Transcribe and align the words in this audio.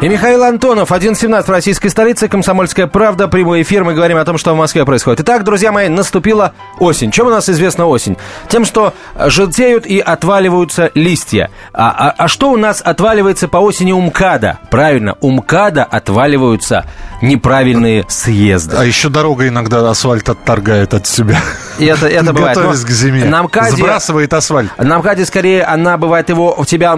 И 0.00 0.08
Михаил 0.08 0.44
Антонов, 0.44 0.92
11.17 0.92 1.42
в 1.42 1.50
российской 1.50 1.88
столице, 1.88 2.26
Комсомольская 2.26 2.86
правда, 2.86 3.28
прямой 3.28 3.60
эфир. 3.60 3.84
Мы 3.84 3.92
говорим 3.92 4.16
о 4.16 4.24
том, 4.24 4.38
что 4.38 4.54
в 4.54 4.56
Москве 4.56 4.86
происходит. 4.86 5.20
Итак, 5.20 5.44
друзья 5.44 5.72
мои, 5.72 5.88
наступила 5.88 6.54
осень. 6.78 7.10
Чем 7.10 7.26
у 7.26 7.30
нас 7.30 7.50
известна 7.50 7.84
осень? 7.84 8.16
Тем, 8.48 8.64
что 8.64 8.94
желтеют 9.26 9.84
и 9.84 10.00
отваливаются 10.00 10.90
листья. 10.94 11.50
А, 11.74 11.90
а, 11.90 12.14
а 12.16 12.28
что 12.28 12.50
у 12.50 12.56
нас 12.56 12.80
отваливается 12.82 13.46
по 13.46 13.58
осени 13.58 13.92
у 13.92 14.00
МКАДа? 14.00 14.60
Правильно, 14.70 15.16
у 15.20 15.30
МКАДа 15.32 15.84
отваливаются 15.84 16.86
неправильные 17.20 18.06
съезды. 18.08 18.76
А 18.78 18.86
еще 18.86 19.10
дорога 19.10 19.48
иногда 19.48 19.90
асфальт 19.90 20.30
отторгает 20.30 20.94
от 20.94 21.06
себя. 21.06 21.38
И 21.78 21.84
это, 21.84 22.06
это 22.06 22.32
бывает. 22.32 22.56
Готовясь 22.56 22.86
к 22.86 22.90
зиме. 22.90 23.26
На 23.26 23.42
МКАДе, 23.42 23.76
Сбрасывает 23.76 24.32
асфальт. 24.32 24.70
на 24.78 24.98
МКАДе 24.98 25.26
скорее 25.26 25.64
она 25.64 25.98
бывает 25.98 26.30
его 26.30 26.54
в 26.54 26.64
тебя 26.64 26.96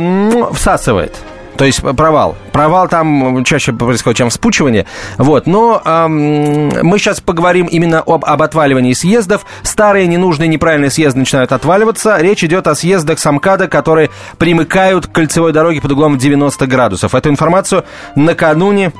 всасывает. 0.53 1.17
То 1.57 1.65
есть 1.65 1.81
провал. 1.81 2.37
Провал 2.53 2.89
там 2.89 3.45
чаще 3.45 3.73
происходит, 3.73 4.19
чем 4.19 4.31
вспучивание. 4.31 4.87
Вот. 5.19 5.47
Но 5.47 5.81
эм, 5.85 6.69
мы 6.87 6.99
сейчас 6.99 7.21
поговорим 7.21 7.67
именно 7.67 8.01
об, 8.01 8.25
об 8.25 8.43
отваливании 8.43 8.93
съездов. 8.93 9.45
Старые, 9.63 10.07
ненужные, 10.07 10.49
неправильные 10.49 10.91
съезды 10.91 11.21
начинают 11.21 11.53
отваливаться. 11.53 12.17
Речь 12.19 12.45
идет 12.45 12.67
о 12.67 12.75
съездах 12.75 13.19
Самкада, 13.19 13.69
которые 13.69 14.11
примыкают 14.39 15.07
к 15.07 15.13
кольцевой 15.13 15.53
дороге 15.53 15.81
под 15.81 15.93
углом 15.93 16.19
90 16.19 16.67
градусов. 16.67 17.15
Эту 17.15 17.29
информацию 17.29 17.85
накануне 18.17 18.93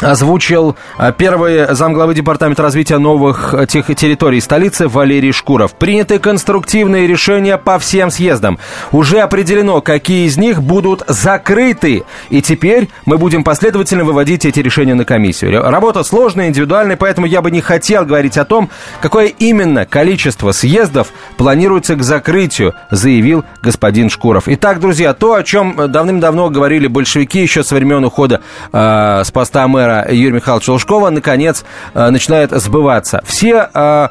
озвучил 0.00 0.76
а, 0.96 1.12
первый 1.12 1.74
замглавы 1.74 2.14
Департамента 2.14 2.62
развития 2.62 2.98
новых 2.98 3.54
а, 3.54 3.66
тех 3.66 3.86
территорий 3.94 4.40
столицы 4.40 4.88
Валерий 4.88 5.32
Шкуров. 5.32 5.74
Приняты 5.74 6.18
конструктивные 6.18 7.06
решения 7.06 7.56
по 7.58 7.78
всем 7.78 8.10
съездам. 8.10 8.58
Уже 8.90 9.20
определено, 9.20 9.80
какие 9.80 10.26
из 10.26 10.36
них 10.36 10.62
будут 10.62 11.02
закрыты. 11.06 12.04
И 12.30 12.42
теперь 12.42 12.88
мы 13.06 13.18
будем 13.18 13.44
последовательно 13.44 14.04
выводить 14.04 14.44
эти 14.44 14.60
решения 14.60 14.94
на 14.94 15.04
комиссию. 15.04 15.62
Работа 15.62 16.02
сложная, 16.02 16.48
индивидуальная, 16.48 16.96
поэтому 16.96 17.26
я 17.26 17.42
бы 17.42 17.50
не 17.50 17.60
хотел 17.60 18.04
говорить 18.04 18.38
о 18.38 18.44
том, 18.44 18.70
какое 19.00 19.26
именно 19.26 19.86
количество 19.86 20.52
съездов 20.52 21.08
планируется 21.36 21.94
к 21.94 22.02
закрытию, 22.02 22.74
заявил 22.90 23.44
господин 23.62 24.10
Шкуров. 24.10 24.44
Итак, 24.46 24.80
друзья, 24.80 25.14
то, 25.14 25.34
о 25.34 25.42
чем 25.42 25.76
давным-давно 25.90 26.50
говорили 26.50 26.86
большевики 26.86 27.40
еще 27.40 27.62
со 27.62 27.74
времен 27.74 28.04
ухода 28.04 28.40
э, 28.72 29.22
с 29.24 29.30
поста 29.30 29.66
мэра 29.68 29.91
Юрия 30.10 30.36
Михайловича 30.36 30.72
Лужкова, 30.72 31.10
наконец, 31.10 31.64
э, 31.94 32.10
начинает 32.10 32.50
сбываться. 32.50 33.22
Все 33.24 33.68
э, 33.72 34.08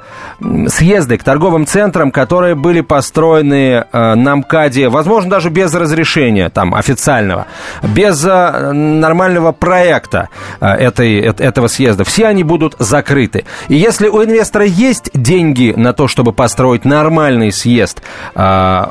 съезды 0.67 1.17
к 1.17 1.23
торговым 1.23 1.65
центрам, 1.65 2.11
которые 2.11 2.55
были 2.55 2.81
построены 2.81 3.85
э, 3.91 4.15
на 4.15 4.35
МКАДе, 4.37 4.89
возможно, 4.89 5.31
даже 5.31 5.49
без 5.49 5.73
разрешения 5.73 6.49
там 6.49 6.73
официального, 6.75 7.47
без 7.81 8.23
э, 8.25 8.71
нормального 8.71 9.51
проекта 9.51 10.29
э, 10.59 10.67
этой, 10.67 11.19
э, 11.19 11.33
этого 11.37 11.67
съезда, 11.67 12.03
все 12.03 12.27
они 12.27 12.43
будут 12.43 12.75
закрыты. 12.79 13.45
И 13.67 13.75
если 13.75 14.07
у 14.07 14.23
инвестора 14.23 14.65
есть 14.65 15.09
деньги 15.13 15.73
на 15.75 15.93
то, 15.93 16.07
чтобы 16.07 16.33
построить 16.33 16.85
нормальный 16.85 17.51
съезд, 17.51 18.01
э, 18.35 18.83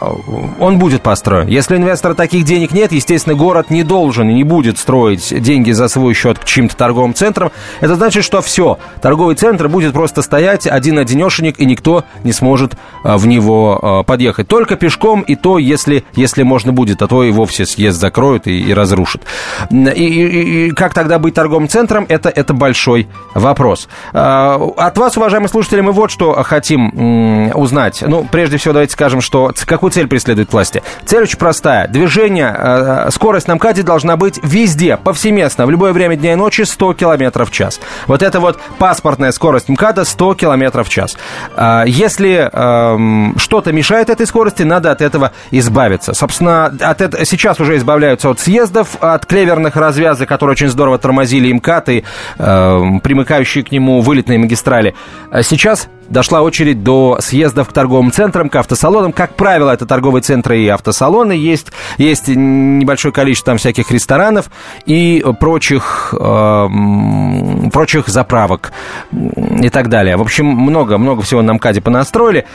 он 0.58 0.78
будет 0.78 1.02
построен. 1.02 1.48
Если 1.48 1.74
у 1.74 1.78
инвестора 1.78 2.14
таких 2.14 2.44
денег 2.44 2.72
нет, 2.72 2.92
естественно, 2.92 3.36
город 3.36 3.70
не 3.70 3.82
должен 3.82 4.28
и 4.28 4.34
не 4.34 4.44
будет 4.44 4.78
строить 4.78 5.40
деньги 5.42 5.72
за 5.72 5.88
свой 5.88 6.14
счет 6.14 6.38
к 6.38 6.44
чьим-то 6.70 6.76
торговым 6.76 7.14
центрам. 7.14 7.50
Это 7.80 7.94
значит, 7.94 8.24
что 8.24 8.40
все, 8.40 8.78
торговый 9.02 9.34
центр 9.34 9.68
будет 9.68 9.92
просто 9.92 10.22
стоять 10.22 10.66
один-одинешенек, 10.66 11.58
и 11.58 11.66
никто 11.66 12.04
не 12.24 12.32
сможет 12.32 12.74
э, 13.04 13.16
в 13.16 13.26
него 13.26 13.78
э, 14.00 14.04
подъехать. 14.04 14.48
Только 14.48 14.76
пешком, 14.76 15.22
и 15.22 15.36
то, 15.36 15.58
если, 15.58 16.04
если 16.14 16.42
можно 16.42 16.72
будет, 16.72 17.02
а 17.02 17.08
то 17.08 17.24
и 17.24 17.30
вовсе 17.30 17.66
съезд 17.66 18.00
закроют 18.00 18.46
и, 18.46 18.60
и 18.60 18.74
разрушат. 18.74 19.22
И, 19.70 19.76
и, 19.76 20.66
и 20.68 20.70
как 20.70 20.94
тогда 20.94 21.18
быть 21.18 21.34
торговым 21.34 21.68
центром, 21.68 22.06
это, 22.08 22.28
это 22.28 22.54
большой 22.54 23.08
вопрос. 23.34 23.88
Э, 24.12 24.58
От 24.76 24.98
вас, 24.98 25.16
уважаемые 25.16 25.48
слушатели, 25.48 25.80
мы 25.80 25.92
вот 25.92 26.10
что 26.10 26.42
хотим 26.42 27.50
узнать. 27.54 28.02
Ну, 28.06 28.26
прежде 28.30 28.56
всего, 28.56 28.72
давайте 28.74 28.92
скажем, 28.92 29.20
что 29.20 29.52
какую 29.66 29.90
цель 29.90 30.06
преследует 30.06 30.52
власти. 30.52 30.82
Цель 31.04 31.22
очень 31.22 31.38
простая. 31.38 31.88
Движение, 31.88 33.10
скорость 33.10 33.48
на 33.48 33.54
МКАДе 33.54 33.82
должна 33.82 34.16
быть 34.16 34.40
везде, 34.42 34.96
повсеместно, 34.96 35.66
в 35.66 35.70
любое 35.70 35.92
время 35.92 36.16
дня 36.16 36.32
и 36.32 36.34
ночи 36.34 36.59
100 36.64 36.94
км 36.94 37.44
в 37.44 37.50
час. 37.50 37.80
Вот 38.06 38.22
это 38.22 38.40
вот 38.40 38.58
паспортная 38.78 39.32
скорость 39.32 39.68
МКАДа 39.68 40.04
100 40.04 40.34
км 40.34 40.82
в 40.82 40.88
час. 40.88 41.16
А, 41.56 41.84
Если 41.86 42.48
эм, 42.52 43.34
что-то 43.38 43.72
мешает 43.72 44.10
этой 44.10 44.26
скорости, 44.26 44.62
надо 44.62 44.90
от 44.90 45.00
этого 45.00 45.32
избавиться. 45.50 46.14
Собственно, 46.14 46.66
от 46.66 47.00
это, 47.00 47.24
сейчас 47.24 47.60
уже 47.60 47.76
избавляются 47.76 48.30
от 48.30 48.40
съездов, 48.40 48.96
от 49.00 49.26
клеверных 49.26 49.76
развязок, 49.76 50.28
которые 50.28 50.52
очень 50.52 50.68
здорово 50.68 50.98
тормозили 50.98 51.52
МКАД, 51.52 51.88
и 51.88 52.04
эм, 52.38 53.00
примыкающие 53.00 53.64
к 53.64 53.72
нему 53.72 54.00
вылетные 54.00 54.38
магистрали. 54.38 54.94
А 55.30 55.42
Сейчас 55.42 55.88
дошла 56.10 56.42
очередь 56.42 56.82
до 56.82 57.18
съездов 57.20 57.68
к 57.68 57.72
торговым 57.72 58.12
центрам, 58.12 58.48
к 58.48 58.56
автосалонам. 58.56 59.12
Как 59.12 59.34
правило, 59.34 59.70
это 59.70 59.86
торговые 59.86 60.22
центры 60.22 60.60
и 60.60 60.68
автосалоны. 60.68 61.32
Есть, 61.32 61.68
есть 61.98 62.28
небольшое 62.28 63.12
количество 63.14 63.50
там 63.50 63.58
всяких 63.58 63.90
ресторанов 63.90 64.50
и 64.86 65.24
прочих, 65.40 66.14
эм, 66.18 67.70
прочих 67.72 68.08
заправок 68.08 68.72
и 69.12 69.70
так 69.70 69.88
далее. 69.88 70.16
В 70.16 70.20
общем, 70.20 70.46
много-много 70.46 71.22
всего 71.22 71.42
на 71.42 71.54
МКАДе 71.54 71.80
понастроили. 71.80 72.46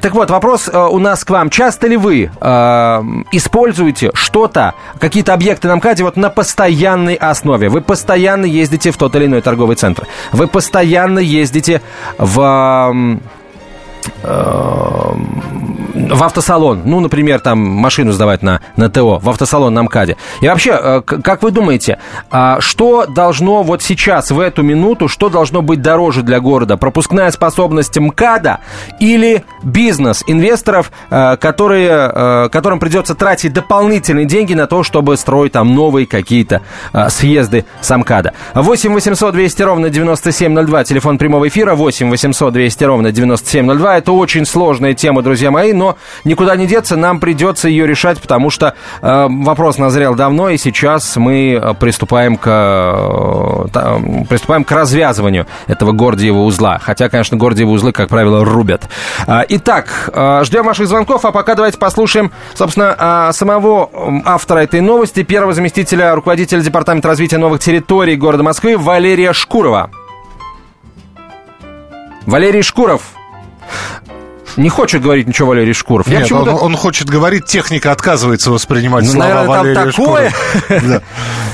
Так 0.00 0.14
вот, 0.14 0.30
вопрос 0.30 0.68
э, 0.72 0.78
у 0.78 0.98
нас 0.98 1.24
к 1.24 1.30
вам. 1.30 1.50
Часто 1.50 1.88
ли 1.88 1.96
вы 1.96 2.30
э, 2.40 3.02
используете 3.32 4.10
что-то, 4.14 4.74
какие-то 5.00 5.34
объекты 5.34 5.68
на 5.68 5.76
МКАДе 5.76 6.04
вот 6.04 6.16
на 6.16 6.30
постоянной 6.30 7.14
основе? 7.14 7.68
Вы 7.68 7.80
постоянно 7.80 8.44
ездите 8.44 8.90
в 8.90 8.96
тот 8.96 9.16
или 9.16 9.26
иной 9.26 9.40
торговый 9.40 9.76
центр. 9.76 10.06
Вы 10.32 10.46
постоянно 10.46 11.18
ездите 11.18 11.82
в 12.18 12.40
м, 12.88 13.20
в 16.10 16.22
автосалон, 16.22 16.82
ну, 16.84 17.00
например, 17.00 17.40
там 17.40 17.58
машину 17.58 18.12
сдавать 18.12 18.42
на, 18.42 18.60
на 18.76 18.90
ТО, 18.90 19.18
в 19.18 19.28
автосалон 19.28 19.72
на 19.72 19.82
МКАДе. 19.84 20.16
И 20.40 20.48
вообще, 20.48 20.78
э, 20.80 21.02
как 21.02 21.42
вы 21.42 21.50
думаете, 21.50 21.98
а, 22.30 22.60
что 22.60 23.06
должно 23.06 23.62
вот 23.62 23.82
сейчас, 23.82 24.30
в 24.30 24.40
эту 24.40 24.62
минуту, 24.62 25.08
что 25.08 25.28
должно 25.28 25.62
быть 25.62 25.80
дороже 25.82 26.22
для 26.22 26.40
города? 26.40 26.76
Пропускная 26.76 27.30
способность 27.30 27.96
МКАДа 27.96 28.60
или 28.98 29.44
бизнес 29.62 30.24
инвесторов, 30.26 30.90
э, 31.10 31.36
которые, 31.36 32.12
э, 32.12 32.48
которым 32.50 32.80
придется 32.80 33.14
тратить 33.14 33.52
дополнительные 33.52 34.26
деньги 34.26 34.54
на 34.54 34.66
то, 34.66 34.82
чтобы 34.82 35.16
строить 35.16 35.52
там 35.52 35.74
новые 35.74 36.06
какие-то 36.06 36.62
съезды 37.08 37.64
с 37.80 37.96
МКАДа? 37.96 38.32
8 38.54 38.92
800 38.92 39.34
200 39.34 39.62
ровно 39.62 39.90
9702, 39.90 40.84
телефон 40.84 41.18
прямого 41.18 41.48
эфира, 41.48 41.74
8 41.74 42.10
800 42.10 42.52
200 42.52 42.84
ровно 42.84 43.12
9702. 43.12 43.98
Это 43.98 44.12
очень 44.12 44.44
сложная 44.44 44.94
тема, 44.94 45.22
друзья 45.22 45.50
мои, 45.50 45.72
но 45.72 45.96
никуда 46.24 46.56
не 46.56 46.66
деться, 46.66 46.96
нам 46.96 47.20
придется 47.20 47.68
ее 47.68 47.86
решать, 47.86 48.20
потому 48.20 48.50
что 48.50 48.74
э, 49.02 49.26
вопрос 49.28 49.78
назрел 49.78 50.14
давно, 50.14 50.50
и 50.50 50.56
сейчас 50.56 51.16
мы 51.16 51.52
э, 51.52 51.74
приступаем 51.74 52.36
к, 52.36 52.46
э, 52.46 54.24
приступаем 54.28 54.64
к 54.64 54.72
развязыванию 54.72 55.46
этого 55.66 55.92
Гордиева 55.92 56.38
узла. 56.38 56.78
Хотя, 56.78 57.08
конечно, 57.08 57.36
Гордиевы 57.36 57.72
узлы, 57.72 57.92
как 57.92 58.08
правило, 58.08 58.44
рубят. 58.44 58.88
А, 59.26 59.44
Итак, 59.48 60.10
э, 60.12 60.42
ждем 60.44 60.64
ваших 60.64 60.88
звонков, 60.88 61.24
а 61.24 61.32
пока 61.32 61.54
давайте 61.54 61.78
послушаем, 61.78 62.32
собственно, 62.54 63.30
самого 63.32 63.90
автора 64.24 64.60
этой 64.60 64.80
новости, 64.80 65.22
первого 65.22 65.54
заместителя 65.54 66.14
руководителя 66.14 66.60
Департамента 66.60 67.08
развития 67.08 67.38
новых 67.38 67.60
территорий 67.60 68.16
города 68.16 68.42
Москвы 68.42 68.76
Валерия 68.76 69.32
Шкурова. 69.32 69.90
Валерий 72.26 72.62
Шкуров. 72.62 73.02
Не 74.60 74.68
хочет 74.68 75.02
говорить 75.02 75.26
ничего 75.26 75.48
Валерий 75.48 75.72
Шкуров. 75.72 76.06
Я 76.08 76.20
Нет, 76.20 76.30
он, 76.32 76.44
почему-то- 76.44 76.64
он 76.64 76.76
хочет 76.76 77.08
говорить, 77.08 77.46
техника 77.46 77.92
отказывается 77.92 78.50
воспринимать 78.50 79.04
Ну, 79.04 79.12
слова 79.12 79.26
наверное, 79.26 79.46
там 79.46 79.58
Валерия 79.58 79.90
такое. 79.92 80.30
Шкурова. 80.30 80.82
Да. 80.88 81.02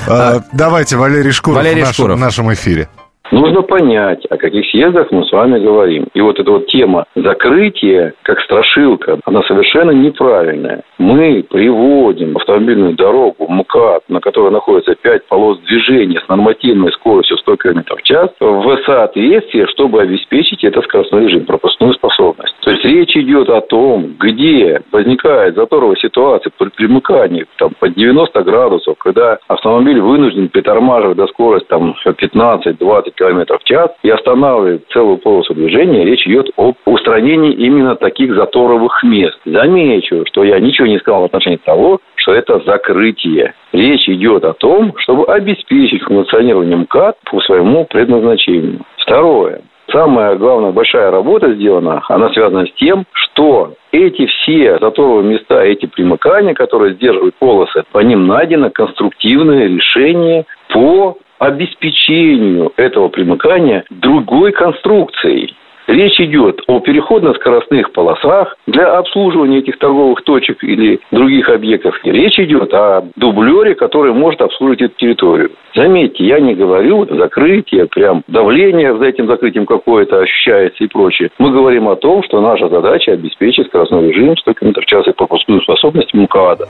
А, 0.07 0.43
Давайте, 0.53 0.97
Валерий 0.97 1.31
Шкуров 1.31 1.57
Валерий 1.57 1.81
в 1.83 1.85
нашем- 1.85 1.93
Шкуров. 1.93 2.17
в 2.17 2.21
нашем 2.21 2.53
эфире. 2.53 2.89
Нужно 3.31 3.61
понять, 3.61 4.25
о 4.29 4.37
каких 4.37 4.65
съездах 4.69 5.11
мы 5.11 5.25
с 5.25 5.31
вами 5.31 5.59
говорим. 5.59 6.07
И 6.13 6.21
вот 6.21 6.39
эта 6.39 6.49
вот 6.49 6.67
тема 6.67 7.05
закрытия, 7.15 8.13
как 8.23 8.39
страшилка, 8.41 9.19
она 9.25 9.43
совершенно 9.43 9.91
неправильная. 9.91 10.83
Мы 10.97 11.43
приводим 11.43 12.37
автомобильную 12.37 12.93
дорогу 12.93 13.47
МКАД, 13.49 14.03
на 14.07 14.19
которой 14.21 14.51
находится 14.51 14.95
5 14.95 15.27
полос 15.27 15.59
движения 15.59 16.21
с 16.25 16.27
нормативной 16.29 16.91
скоростью 16.93 17.37
100 17.37 17.57
км 17.57 17.95
в 17.95 18.03
час, 18.03 18.29
в 18.39 18.77
соответствие, 18.85 19.67
чтобы 19.67 20.01
обеспечить 20.01 20.63
этот 20.63 20.85
скоростной 20.85 21.25
режим, 21.25 21.45
пропускную 21.45 21.93
способность. 21.95 22.55
То 22.61 22.71
есть 22.71 22.85
речь 22.85 23.15
идет 23.17 23.49
о 23.49 23.61
том, 23.61 24.15
где 24.19 24.81
возникает 24.91 25.55
заторовая 25.55 25.97
ситуация 25.97 26.51
при 26.57 26.69
примыкании 26.69 27.45
там, 27.57 27.71
под 27.77 27.93
90 27.93 28.43
градусов, 28.43 28.97
когда 28.97 29.37
автомобиль 29.47 29.99
вынужден 29.99 30.49
притормаживать 30.49 31.17
до 31.17 31.27
скорости 31.27 31.67
там, 31.67 31.95
15-20 32.05 33.13
км 33.17 33.57
в 33.57 33.63
час 33.63 33.91
и 34.03 34.09
останавливает 34.09 34.87
целую 34.91 35.17
полосу 35.17 35.53
движения, 35.53 36.05
речь 36.05 36.25
идет 36.27 36.49
об 36.55 36.75
устранении 36.85 37.53
именно 37.53 37.95
таких 37.95 38.35
заторовых 38.35 39.03
мест. 39.03 39.37
Замечу, 39.45 40.23
что 40.27 40.43
я 40.43 40.59
ничего 40.59 40.87
не 40.87 40.99
сказал 40.99 41.21
в 41.21 41.25
отношении 41.25 41.57
того, 41.57 41.99
что 42.15 42.33
это 42.33 42.59
закрытие. 42.65 43.53
Речь 43.73 44.07
идет 44.07 44.43
о 44.45 44.53
том, 44.53 44.93
чтобы 44.97 45.25
обеспечить 45.25 46.03
функционирование 46.03 46.77
МКАД 46.77 47.17
по 47.29 47.39
своему 47.41 47.85
предназначению. 47.85 48.81
Второе. 48.97 49.61
Самая 49.91 50.35
главная 50.35 50.71
большая 50.71 51.11
работа 51.11 51.53
сделана, 51.53 52.03
она 52.09 52.29
связана 52.33 52.65
с 52.65 52.73
тем, 52.73 53.05
что 53.13 53.75
эти 53.93 54.25
все 54.25 54.77
заторовые 54.79 55.23
места, 55.23 55.63
эти 55.63 55.85
примыкания, 55.85 56.53
которые 56.53 56.95
сдерживают 56.95 57.35
полосы, 57.35 57.83
по 57.93 57.99
ним 57.99 58.27
найдено 58.27 58.69
конструктивное 58.69 59.67
решение 59.67 60.45
по 60.77 61.17
обеспечению 61.39 62.71
этого 62.77 63.07
примыкания 63.07 63.83
другой 63.89 64.51
конструкцией. 64.51 65.55
Речь 65.87 66.19
идет 66.19 66.61
о 66.67 66.81
переходно-скоростных 66.81 67.93
полосах 67.93 68.55
для 68.67 68.95
обслуживания 68.95 69.59
этих 69.59 69.79
торговых 69.79 70.21
точек 70.23 70.63
или 70.63 70.99
других 71.11 71.49
объектов. 71.49 71.99
Речь 72.03 72.37
идет 72.37 72.71
о 72.75 73.09
дублере, 73.15 73.73
который 73.73 74.13
может 74.13 74.41
обслуживать 74.41 74.81
эту 74.83 74.95
территорию. 74.97 75.51
Заметьте, 75.77 76.25
я 76.25 76.39
не 76.39 76.55
говорю 76.55 77.05
закрытие, 77.05 77.85
прям 77.85 78.23
давление 78.27 78.97
за 78.97 79.05
этим 79.05 79.27
закрытием 79.27 79.67
какое-то 79.67 80.21
ощущается 80.21 80.83
и 80.83 80.87
прочее. 80.87 81.29
Мы 81.37 81.51
говорим 81.51 81.87
о 81.87 81.95
том, 81.95 82.23
что 82.23 82.41
наша 82.41 82.67
задача 82.67 83.11
обеспечить 83.11 83.67
скоростной 83.67 84.11
режим 84.11 84.35
100 84.37 84.53
км 84.55 84.81
в 84.81 84.85
час 84.85 85.07
и 85.07 85.11
пропускную 85.11 85.61
способность 85.61 86.15
МКАДа. 86.15 86.67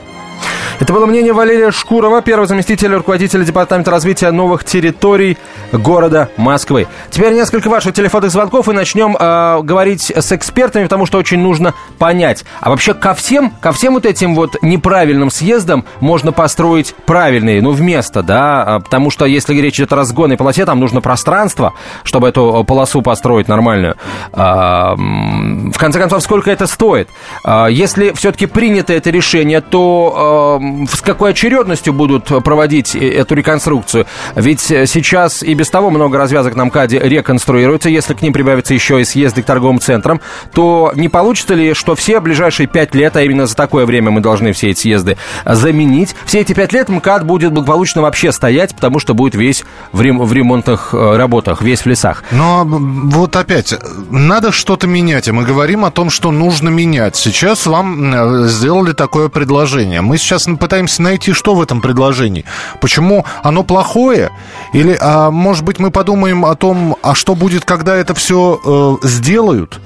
Это 0.80 0.92
было 0.92 1.06
мнение 1.06 1.32
Валерия 1.32 1.72
Шкурова, 1.72 2.22
первого 2.22 2.46
заместителя 2.46 2.98
руководителя 2.98 3.42
Департамента 3.42 3.90
развития 3.90 4.30
новых 4.30 4.62
территорий 4.62 5.36
города 5.72 6.28
Москвы. 6.36 6.86
Теперь 7.10 7.32
несколько 7.32 7.68
ваших 7.68 7.94
телефонных 7.94 8.30
звонков 8.30 8.68
и 8.68 8.72
начнем 8.72 9.16
э, 9.18 9.62
говорить 9.62 10.12
с 10.14 10.30
экспертами, 10.30 10.84
потому 10.84 11.04
что 11.06 11.18
очень 11.18 11.40
нужно 11.40 11.74
понять. 11.98 12.44
А 12.60 12.70
вообще 12.70 12.94
ко 12.94 13.14
всем, 13.14 13.50
ко 13.60 13.72
всем 13.72 13.94
вот 13.94 14.06
этим 14.06 14.36
вот 14.36 14.62
неправильным 14.62 15.30
съездам 15.30 15.84
можно 16.00 16.30
построить 16.30 16.94
правильные, 17.06 17.60
ну, 17.60 17.72
вместо, 17.72 18.22
да, 18.22 18.62
а, 18.62 18.80
потому 18.98 19.12
что 19.12 19.26
если 19.26 19.54
речь 19.54 19.76
идет 19.76 19.92
о 19.92 19.96
разгонной 19.96 20.36
полосе, 20.36 20.66
там 20.66 20.80
нужно 20.80 21.00
пространство, 21.00 21.74
чтобы 22.02 22.30
эту 22.30 22.64
полосу 22.66 23.00
построить 23.00 23.46
нормальную. 23.46 23.94
А, 24.32 24.96
в 24.96 25.78
конце 25.78 26.00
концов, 26.00 26.20
сколько 26.20 26.50
это 26.50 26.66
стоит? 26.66 27.08
А, 27.44 27.68
если 27.68 28.10
все-таки 28.10 28.46
принято 28.46 28.92
это 28.92 29.10
решение, 29.10 29.60
то 29.60 30.60
с 30.92 31.00
какой 31.00 31.30
очередностью 31.30 31.92
будут 31.92 32.24
проводить 32.42 32.96
э, 32.96 33.08
эту 33.08 33.36
реконструкцию? 33.36 34.06
Ведь 34.34 34.62
сейчас 34.62 35.44
и 35.44 35.54
без 35.54 35.70
того 35.70 35.90
много 35.90 36.18
развязок 36.18 36.56
на 36.56 36.64
МКАДе 36.64 36.98
реконструируется. 36.98 37.90
Если 37.90 38.14
к 38.14 38.22
ним 38.22 38.32
прибавится 38.32 38.74
еще 38.74 39.00
и 39.00 39.04
съезды 39.04 39.42
к 39.42 39.46
торговым 39.46 39.78
центрам, 39.78 40.20
то 40.52 40.90
не 40.96 41.08
получится 41.08 41.54
ли, 41.54 41.72
что 41.72 41.94
все 41.94 42.18
ближайшие 42.18 42.66
пять 42.66 42.96
лет, 42.96 43.14
а 43.16 43.22
именно 43.22 43.46
за 43.46 43.54
такое 43.54 43.86
время 43.86 44.10
мы 44.10 44.20
должны 44.20 44.52
все 44.52 44.70
эти 44.70 44.80
съезды 44.80 45.16
заменить, 45.44 46.16
все 46.26 46.40
эти 46.40 46.52
пять 46.52 46.72
лет 46.72 46.88
МКАД 46.88 47.24
будет 47.24 47.52
благополучно 47.52 48.02
вообще 48.02 48.32
стоять, 48.32 48.74
потому 48.74 48.87
что 48.98 49.14
будет 49.14 49.34
весь 49.34 49.64
в, 49.92 50.00
рем- 50.00 50.20
в 50.20 50.32
ремонтных 50.32 50.90
э, 50.92 51.16
работах, 51.16 51.62
весь 51.62 51.82
в 51.82 51.86
лесах. 51.86 52.24
Но 52.30 52.64
вот 52.64 53.36
опять, 53.36 53.74
надо 54.10 54.52
что-то 54.52 54.86
менять, 54.86 55.28
и 55.28 55.32
мы 55.32 55.44
говорим 55.44 55.84
о 55.84 55.90
том, 55.90 56.10
что 56.10 56.30
нужно 56.30 56.68
менять. 56.68 57.16
Сейчас 57.16 57.66
вам 57.66 58.14
э, 58.14 58.48
сделали 58.48 58.92
такое 58.92 59.28
предложение. 59.28 60.00
Мы 60.00 60.18
сейчас 60.18 60.46
пытаемся 60.58 61.02
найти, 61.02 61.32
что 61.32 61.54
в 61.54 61.62
этом 61.62 61.80
предложении. 61.80 62.44
Почему 62.80 63.24
оно 63.42 63.62
плохое? 63.62 64.30
Или, 64.72 64.96
а, 65.00 65.30
может 65.30 65.64
быть, 65.64 65.78
мы 65.78 65.90
подумаем 65.90 66.44
о 66.44 66.54
том, 66.54 66.96
а 67.02 67.14
что 67.14 67.34
будет, 67.34 67.64
когда 67.64 67.96
это 67.96 68.14
все 68.14 68.60
э, 69.02 69.06
сделают, 69.06 69.80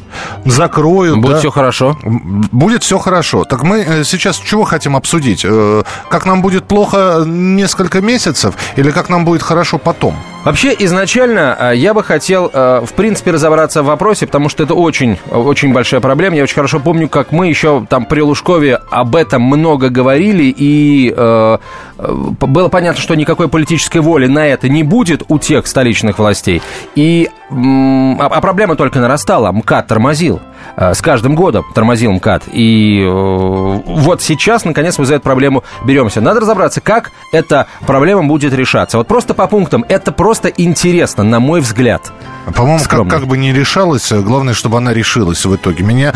закроют. 0.44 1.18
Будет 1.18 1.32
да? 1.32 1.38
все 1.38 1.50
хорошо. 1.50 1.98
Будет 2.02 2.82
все 2.82 2.98
хорошо. 2.98 3.44
Так 3.44 3.62
мы 3.62 3.80
э, 3.80 4.04
сейчас 4.04 4.38
чего 4.38 4.64
хотим 4.64 4.96
обсудить? 4.96 5.42
Э, 5.44 5.82
как 6.10 6.26
нам 6.26 6.42
будет 6.42 6.64
плохо 6.64 7.22
несколько 7.26 8.00
месяцев 8.00 8.54
или 8.82 8.90
как 8.90 9.08
нам 9.08 9.24
будет 9.24 9.42
хорошо 9.42 9.78
потом? 9.78 10.14
Вообще, 10.44 10.74
изначально 10.76 11.56
э, 11.58 11.76
я 11.76 11.94
бы 11.94 12.02
хотел, 12.02 12.50
в 12.52 12.92
принципе, 12.96 13.30
разобраться 13.30 13.82
в 13.82 13.86
вопросе, 13.86 14.26
потому 14.26 14.48
что 14.48 14.64
это 14.64 14.74
очень, 14.74 15.18
очень 15.30 15.72
большая 15.72 16.00
проблема. 16.00 16.34
Я 16.36 16.42
очень 16.42 16.56
хорошо 16.56 16.80
помню, 16.80 17.08
как 17.08 17.30
мы 17.30 17.46
еще 17.46 17.86
там 17.88 18.06
при 18.06 18.20
Лужкове 18.20 18.80
об 18.90 19.14
этом 19.14 19.42
много 19.42 19.88
говорили, 19.88 20.52
и 20.56 21.14
э, 21.16 21.58
было 21.98 22.68
понятно, 22.68 23.00
что 23.00 23.14
никакой 23.14 23.48
политической 23.48 23.98
воли 23.98 24.26
на 24.26 24.46
это 24.48 24.68
не 24.68 24.82
будет 24.82 25.22
у 25.28 25.38
тех 25.38 25.66
столичных 25.68 26.18
властей. 26.18 26.60
И 26.96 27.30
а, 27.52 28.26
а 28.26 28.40
проблема 28.40 28.76
только 28.76 28.98
нарастала. 28.98 29.52
МКАД 29.52 29.86
тормозил. 29.86 30.40
Э, 30.76 30.94
с 30.94 31.02
каждым 31.02 31.34
годом 31.34 31.64
тормозил 31.74 32.12
МКАД. 32.12 32.44
И 32.52 33.00
э, 33.02 33.08
вот 33.08 34.22
сейчас, 34.22 34.64
наконец, 34.64 34.98
мы 34.98 35.04
за 35.04 35.14
эту 35.16 35.24
проблему 35.24 35.64
беремся. 35.84 36.20
Надо 36.20 36.40
разобраться, 36.40 36.80
как 36.80 37.12
эта 37.32 37.66
проблема 37.86 38.24
будет 38.24 38.52
решаться. 38.52 38.98
Вот 38.98 39.06
просто 39.06 39.34
по 39.34 39.46
пунктам. 39.46 39.84
Это 39.88 40.12
просто 40.12 40.48
интересно, 40.48 41.22
на 41.24 41.40
мой 41.40 41.60
взгляд. 41.60 42.12
По-моему, 42.54 42.82
как, 42.88 43.08
как 43.08 43.26
бы 43.26 43.36
не 43.36 43.52
решалось, 43.52 44.10
главное, 44.12 44.54
чтобы 44.54 44.78
она 44.78 44.92
решилась 44.94 45.44
в 45.44 45.54
итоге. 45.54 45.84
Меня... 45.84 46.14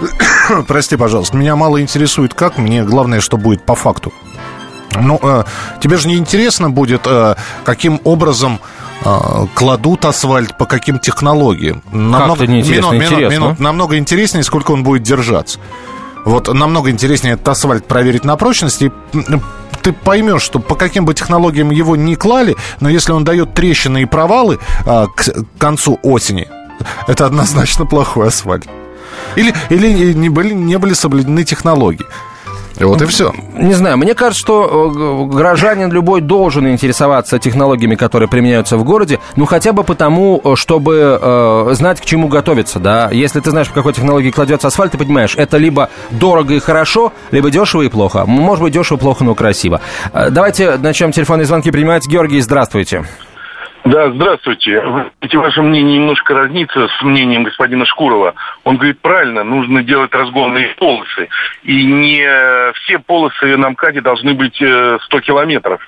Прости, 0.68 0.96
пожалуйста. 0.96 1.36
Меня 1.36 1.56
мало 1.56 1.80
интересует 1.80 2.34
как, 2.34 2.58
мне 2.58 2.84
главное, 2.84 3.20
что 3.20 3.36
будет 3.36 3.64
по 3.64 3.74
факту. 3.74 4.12
Ну, 5.00 5.18
э, 5.22 5.44
тебе 5.80 5.96
же 5.96 6.08
не 6.08 6.16
интересно 6.16 6.70
будет, 6.70 7.02
э, 7.06 7.34
каким 7.64 8.00
образом 8.04 8.60
э, 8.62 8.85
кладут 9.54 10.04
асфальт, 10.04 10.56
по 10.58 10.66
каким 10.66 10.98
технологиям. 10.98 11.82
Намного, 11.92 12.40
как 12.40 12.48
неинтересно, 12.48 12.92
минут, 12.92 12.94
интересно. 12.94 13.34
Минут, 13.34 13.48
минут, 13.48 13.60
намного 13.60 13.98
интереснее, 13.98 14.44
сколько 14.44 14.72
он 14.72 14.82
будет 14.82 15.02
держаться. 15.02 15.58
Вот 16.24 16.52
намного 16.52 16.90
интереснее 16.90 17.34
этот 17.34 17.48
асфальт 17.48 17.86
проверить 17.86 18.24
на 18.24 18.36
прочность, 18.36 18.82
и 18.82 18.90
ты 19.82 19.92
поймешь, 19.92 20.42
что 20.42 20.58
по 20.58 20.74
каким 20.74 21.04
бы 21.04 21.14
технологиям 21.14 21.70
его 21.70 21.94
не 21.94 22.16
клали, 22.16 22.56
но 22.80 22.88
если 22.88 23.12
он 23.12 23.22
дает 23.22 23.54
трещины 23.54 24.02
и 24.02 24.04
провалы 24.06 24.58
а, 24.84 25.06
к 25.06 25.44
концу 25.58 26.00
осени, 26.02 26.48
это 27.06 27.26
однозначно 27.26 27.86
плохой 27.86 28.26
асфальт. 28.28 28.66
Или, 29.36 29.54
или 29.70 30.12
не, 30.14 30.28
были, 30.28 30.52
не 30.52 30.78
были 30.78 30.94
соблюдены 30.94 31.44
технологии. 31.44 32.04
Вот 32.80 33.00
и 33.02 33.06
все. 33.06 33.32
Не 33.54 33.72
знаю, 33.72 33.96
мне 33.96 34.14
кажется, 34.14 34.40
что 34.40 35.28
э, 35.30 35.34
гражданин 35.34 35.90
любой 35.90 36.20
должен 36.20 36.68
интересоваться 36.68 37.38
технологиями, 37.38 37.94
которые 37.94 38.28
применяются 38.28 38.76
в 38.76 38.84
городе, 38.84 39.18
ну 39.36 39.46
хотя 39.46 39.72
бы 39.72 39.82
потому, 39.82 40.40
э, 40.44 40.54
чтобы 40.56 41.18
э, 41.20 41.68
знать, 41.72 42.00
к 42.00 42.04
чему 42.04 42.28
готовиться, 42.28 42.78
да. 42.78 43.10
Если 43.10 43.40
ты 43.40 43.50
знаешь, 43.50 43.68
по 43.68 43.74
какой 43.74 43.94
технологии 43.94 44.30
кладется 44.30 44.68
асфальт, 44.68 44.92
ты 44.92 44.98
понимаешь, 44.98 45.34
это 45.36 45.56
либо 45.56 45.88
дорого 46.10 46.54
и 46.54 46.58
хорошо, 46.58 47.12
либо 47.30 47.50
дешево 47.50 47.82
и 47.82 47.88
плохо. 47.88 48.26
Может 48.26 48.62
быть, 48.62 48.74
дешево, 48.74 48.98
плохо, 48.98 49.24
но 49.24 49.34
красиво. 49.34 49.80
Э, 50.12 50.28
давайте 50.30 50.76
начнем 50.76 51.12
телефонные 51.12 51.46
звонки 51.46 51.70
принимать. 51.70 52.06
Георгий, 52.06 52.40
здравствуйте. 52.40 53.04
Да, 53.86 54.10
здравствуйте. 54.10 54.82
Эти 55.20 55.36
ваше 55.36 55.62
мнение 55.62 55.98
немножко 55.98 56.34
разнится 56.34 56.88
с 56.88 57.02
мнением 57.04 57.44
господина 57.44 57.84
Шкурова. 57.86 58.34
Он 58.64 58.78
говорит, 58.78 59.00
правильно, 59.00 59.44
нужно 59.44 59.84
делать 59.84 60.12
разгонные 60.12 60.74
полосы. 60.76 61.28
И 61.62 61.84
не 61.86 62.72
все 62.74 62.98
полосы 62.98 63.56
на 63.56 63.70
МКАДе 63.70 64.00
должны 64.00 64.34
быть 64.34 64.56
100 64.56 64.64
э, 64.66 65.20
километров. 65.20 65.80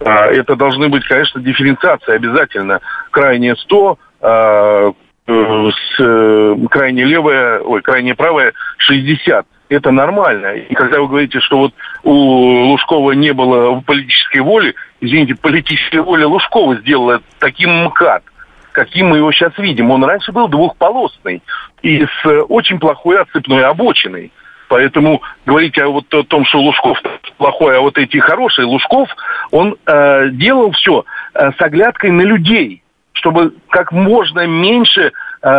А, 0.00 0.26
это 0.26 0.56
должны 0.56 0.88
быть, 0.88 1.06
конечно, 1.06 1.40
дифференциация 1.40 2.16
обязательно. 2.16 2.80
Крайне 3.12 3.54
100, 3.54 3.98
а, 4.20 4.90
э, 5.28 5.70
с, 5.70 6.00
э, 6.00 6.56
крайне 6.68 7.04
левая, 7.04 7.60
ой, 7.60 7.82
крайне 7.82 8.16
правая 8.16 8.52
60 8.78 9.46
это 9.74 9.90
нормально. 9.90 10.54
И 10.54 10.74
когда 10.74 11.00
вы 11.00 11.08
говорите, 11.08 11.40
что 11.40 11.58
вот 11.58 11.74
у 12.02 12.12
Лужкова 12.12 13.12
не 13.12 13.32
было 13.32 13.80
политической 13.80 14.40
воли, 14.40 14.74
извините, 15.00 15.34
политическая 15.34 16.02
воля 16.02 16.26
Лужкова 16.26 16.76
сделала 16.76 17.20
таким 17.38 17.84
МКАД, 17.84 18.22
каким 18.72 19.08
мы 19.08 19.18
его 19.18 19.32
сейчас 19.32 19.56
видим. 19.58 19.90
Он 19.90 20.04
раньше 20.04 20.32
был 20.32 20.48
двухполосный 20.48 21.42
и 21.82 22.04
с 22.04 22.26
очень 22.48 22.78
плохой 22.78 23.20
отсыпной 23.20 23.64
обочиной. 23.64 24.32
Поэтому 24.68 25.22
говорить 25.46 25.78
о, 25.78 25.88
вот, 25.88 26.12
о 26.14 26.22
том, 26.22 26.44
что 26.46 26.58
Лужков 26.58 26.98
плохой, 27.36 27.76
а 27.76 27.80
вот 27.80 27.98
эти 27.98 28.16
хорошие, 28.16 28.66
Лужков, 28.66 29.08
он 29.50 29.76
э, 29.86 30.30
делал 30.30 30.72
все 30.72 31.04
э, 31.34 31.52
с 31.52 31.60
оглядкой 31.60 32.10
на 32.10 32.22
людей, 32.22 32.82
чтобы 33.12 33.54
как 33.68 33.92
можно 33.92 34.46
меньше 34.46 35.12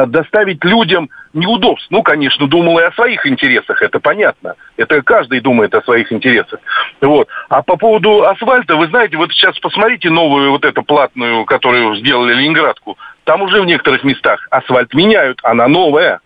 доставить 0.07 0.63
людям 0.63 1.09
неудобств. 1.33 1.87
Ну, 1.91 2.01
конечно, 2.01 2.47
думал 2.47 2.79
и 2.79 2.83
о 2.83 2.91
своих 2.93 3.27
интересах, 3.27 3.81
это 3.81 3.99
понятно. 3.99 4.55
Это 4.77 5.01
каждый 5.03 5.41
думает 5.41 5.75
о 5.75 5.81
своих 5.83 6.11
интересах. 6.11 6.59
Вот. 7.01 7.27
А 7.49 7.61
по 7.61 7.77
поводу 7.77 8.23
асфальта, 8.25 8.75
вы 8.75 8.87
знаете, 8.87 9.17
вот 9.17 9.31
сейчас 9.31 9.59
посмотрите 9.59 10.09
новую 10.09 10.51
вот 10.51 10.65
эту 10.65 10.81
платную, 10.81 11.45
которую 11.45 11.95
сделали 11.97 12.33
Ленинградку. 12.33 12.97
Там 13.25 13.41
уже 13.43 13.61
в 13.61 13.65
некоторых 13.65 14.03
местах 14.03 14.47
асфальт 14.49 14.93
меняют, 14.93 15.39
она 15.43 15.67
новая. 15.67 16.19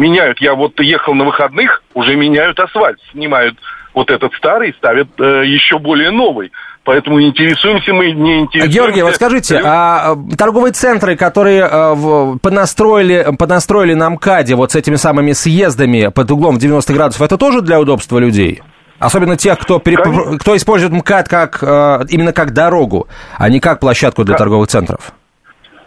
Меняют. 0.00 0.40
Я 0.40 0.54
вот 0.54 0.80
ехал 0.80 1.14
на 1.14 1.24
выходных, 1.24 1.82
уже 1.94 2.16
меняют 2.16 2.58
асфальт, 2.58 2.98
снимают 3.12 3.56
вот 3.94 4.10
этот 4.10 4.32
старый, 4.34 4.74
ставят 4.74 5.08
э, 5.18 5.44
еще 5.46 5.78
более 5.78 6.10
новый. 6.10 6.50
Поэтому 6.84 7.20
интересуемся 7.22 7.92
мы, 7.92 8.10
не 8.12 8.40
интересуемся. 8.40 8.78
Георгий, 8.78 9.02
вот 9.02 9.14
скажите, 9.14 9.60
а 9.62 10.16
торговые 10.36 10.72
центры, 10.72 11.14
которые 11.14 11.68
э, 11.70 12.38
понастроили, 12.42 13.28
понастроили 13.38 13.94
на 13.94 14.10
МКАДе 14.10 14.54
вот 14.54 14.72
с 14.72 14.76
этими 14.76 14.96
самыми 14.96 15.32
съездами 15.32 16.08
под 16.08 16.30
углом 16.30 16.56
в 16.56 16.58
90 16.58 16.92
градусов, 16.94 17.22
это 17.22 17.36
тоже 17.36 17.60
для 17.60 17.78
удобства 17.78 18.18
людей? 18.18 18.62
Особенно 18.98 19.36
тех, 19.36 19.58
кто, 19.58 19.78
переп... 19.78 20.40
кто 20.40 20.56
использует 20.56 20.92
МКАД 20.92 21.28
как, 21.28 21.58
э, 21.62 22.06
именно 22.08 22.32
как 22.32 22.52
дорогу, 22.52 23.08
а 23.38 23.48
не 23.48 23.60
как 23.60 23.80
площадку 23.80 24.24
для 24.24 24.36
торговых 24.36 24.68
центров. 24.68 25.12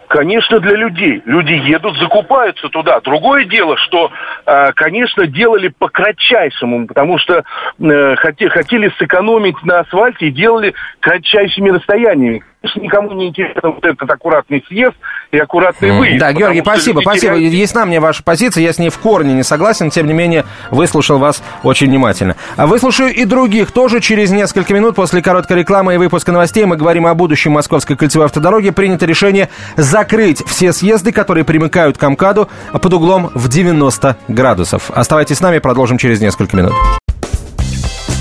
Конечно, 0.08 0.60
для 0.60 0.76
людей. 0.76 1.22
Люди 1.24 1.52
едут, 1.52 1.96
закупаются 1.98 2.68
туда. 2.68 3.00
Другое 3.00 3.44
дело, 3.44 3.76
что, 3.78 4.10
э, 4.46 4.72
конечно, 4.74 5.26
делали 5.26 5.68
по 5.68 5.88
кратчайшему, 5.88 6.86
потому 6.86 7.18
что 7.18 7.42
э, 7.80 8.16
хотели 8.16 8.92
сэкономить 8.98 9.62
на 9.64 9.80
асфальте 9.80 10.26
и 10.26 10.30
делали 10.30 10.74
кратчайшими 11.00 11.70
расстояниями 11.70 12.42
никому 12.76 13.12
не 13.12 13.28
интересно 13.28 13.70
вот 13.70 13.84
этот 13.84 14.10
аккуратный 14.10 14.64
съезд 14.68 14.96
и 15.32 15.38
аккуратный 15.38 15.92
выезд. 15.92 16.18
Да, 16.18 16.32
Георгий, 16.32 16.60
спасибо, 16.60 17.00
спасибо. 17.00 17.36
Теряют... 17.36 17.54
Ясна 17.54 17.84
мне 17.84 18.00
ваша 18.00 18.22
позиция, 18.22 18.62
я 18.62 18.72
с 18.72 18.78
ней 18.78 18.90
в 18.90 18.98
корне 18.98 19.34
не 19.34 19.42
согласен, 19.42 19.90
тем 19.90 20.06
не 20.06 20.12
менее, 20.12 20.44
выслушал 20.70 21.18
вас 21.18 21.42
очень 21.62 21.88
внимательно. 21.88 22.36
А 22.56 22.66
выслушаю 22.66 23.12
и 23.12 23.24
других 23.24 23.70
тоже 23.70 24.00
через 24.00 24.30
несколько 24.30 24.74
минут 24.74 24.96
после 24.96 25.22
короткой 25.22 25.58
рекламы 25.58 25.94
и 25.94 25.96
выпуска 25.96 26.32
новостей. 26.32 26.64
Мы 26.64 26.76
говорим 26.76 27.06
о 27.06 27.14
будущем 27.14 27.52
Московской 27.52 27.96
кольцевой 27.96 28.26
автодороги. 28.26 28.70
Принято 28.70 29.06
решение 29.06 29.48
закрыть 29.76 30.42
все 30.46 30.72
съезды, 30.72 31.12
которые 31.12 31.44
примыкают 31.44 31.98
к 31.98 32.08
МКАДу 32.08 32.48
под 32.72 32.92
углом 32.92 33.30
в 33.34 33.48
90 33.48 34.16
градусов. 34.28 34.90
Оставайтесь 34.94 35.38
с 35.38 35.40
нами, 35.40 35.58
продолжим 35.58 35.98
через 35.98 36.20
несколько 36.20 36.56
минут. 36.56 36.74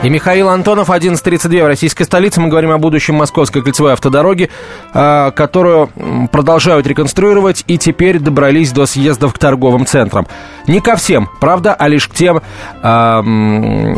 И 0.00 0.10
Михаил 0.10 0.48
Антонов, 0.48 0.90
11.32 0.90 1.64
в 1.64 1.66
российской 1.66 2.04
столице. 2.04 2.40
Мы 2.40 2.48
говорим 2.48 2.70
о 2.70 2.78
будущем 2.78 3.16
Московской 3.16 3.62
кольцевой 3.62 3.94
автодороги, 3.94 4.48
а, 4.94 5.32
которую 5.32 5.90
продолжают 6.30 6.86
реконструировать 6.86 7.64
и 7.66 7.78
теперь 7.78 8.20
добрались 8.20 8.70
до 8.70 8.86
съездов 8.86 9.34
к 9.34 9.38
торговым 9.38 9.86
центрам. 9.86 10.28
Не 10.68 10.80
ко 10.80 10.94
всем, 10.94 11.28
правда, 11.40 11.74
а 11.74 11.88
лишь 11.88 12.06
к 12.06 12.14
тем, 12.14 12.42
а, 12.80 13.24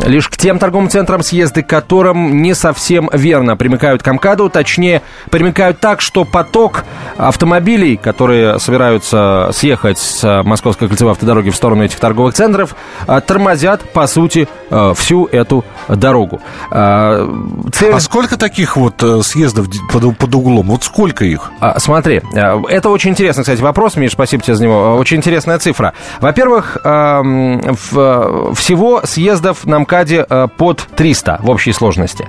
лишь 0.06 0.30
к 0.30 0.38
тем 0.38 0.58
торговым 0.58 0.88
центрам 0.88 1.22
съезды, 1.22 1.62
которым 1.62 2.40
не 2.40 2.54
совсем 2.54 3.10
верно 3.12 3.58
примыкают 3.58 4.02
к 4.02 4.10
МКАДу, 4.10 4.48
точнее, 4.48 5.02
примыкают 5.30 5.80
так, 5.80 6.00
что 6.00 6.24
поток 6.24 6.84
автомобилей, 7.18 7.98
которые 7.98 8.58
собираются 8.58 9.50
съехать 9.52 9.98
с 9.98 10.42
Московской 10.44 10.88
кольцевой 10.88 11.12
автодороги 11.12 11.50
в 11.50 11.56
сторону 11.56 11.84
этих 11.84 12.00
торговых 12.00 12.32
центров, 12.32 12.74
а, 13.06 13.20
тормозят, 13.20 13.82
по 13.92 14.06
сути, 14.06 14.48
всю 14.94 15.26
эту 15.26 15.64
дорогу. 15.96 16.40
А, 16.70 17.28
цель... 17.72 17.92
а 17.92 18.00
сколько 18.00 18.36
таких 18.36 18.76
вот 18.76 19.02
э, 19.02 19.22
съездов 19.22 19.66
под, 19.92 20.16
под 20.16 20.34
углом? 20.34 20.68
Вот 20.68 20.84
сколько 20.84 21.24
их? 21.24 21.50
А, 21.60 21.78
смотри, 21.78 22.22
э, 22.34 22.62
это 22.68 22.90
очень 22.90 23.10
интересный, 23.10 23.42
кстати, 23.42 23.60
вопрос, 23.60 23.96
Миш, 23.96 24.12
спасибо 24.12 24.42
тебе 24.42 24.54
за 24.54 24.64
него. 24.64 24.96
Очень 24.96 25.18
интересная 25.18 25.58
цифра. 25.58 25.92
Во-первых, 26.20 26.78
всего 26.80 29.00
съездов 29.04 29.66
на 29.66 29.80
МКАДе 29.80 30.26
э, 30.28 30.48
под 30.56 30.86
300 30.96 31.40
в 31.42 31.50
общей 31.50 31.72
сложности. 31.72 32.28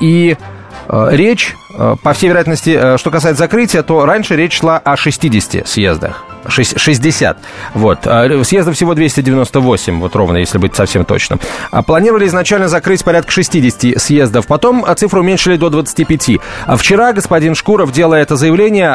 И 0.00 0.36
речь, 0.88 1.56
по 2.02 2.12
всей 2.12 2.28
вероятности, 2.28 2.96
что 2.96 3.10
касается 3.10 3.44
закрытия, 3.44 3.82
то 3.82 4.04
раньше 4.04 4.36
речь 4.36 4.58
шла 4.58 4.78
о 4.78 4.96
60 4.96 5.68
съездах. 5.68 6.24
60. 6.46 7.38
Вот. 7.74 7.98
А, 8.06 8.44
съездов 8.44 8.74
всего 8.74 8.94
298, 8.94 10.00
вот 10.00 10.16
ровно, 10.16 10.38
если 10.38 10.58
быть 10.58 10.74
совсем 10.74 11.04
точным. 11.04 11.40
А 11.70 11.82
планировали 11.82 12.26
изначально 12.26 12.68
закрыть 12.68 13.04
порядка 13.04 13.30
60 13.30 13.98
съездов, 14.00 14.46
потом 14.46 14.84
цифру 14.96 15.20
уменьшили 15.20 15.56
до 15.56 15.70
25. 15.70 16.38
А 16.66 16.76
вчера 16.76 17.12
господин 17.12 17.54
Шкуров, 17.54 17.92
делая 17.92 18.22
это 18.22 18.36
заявление, 18.36 18.90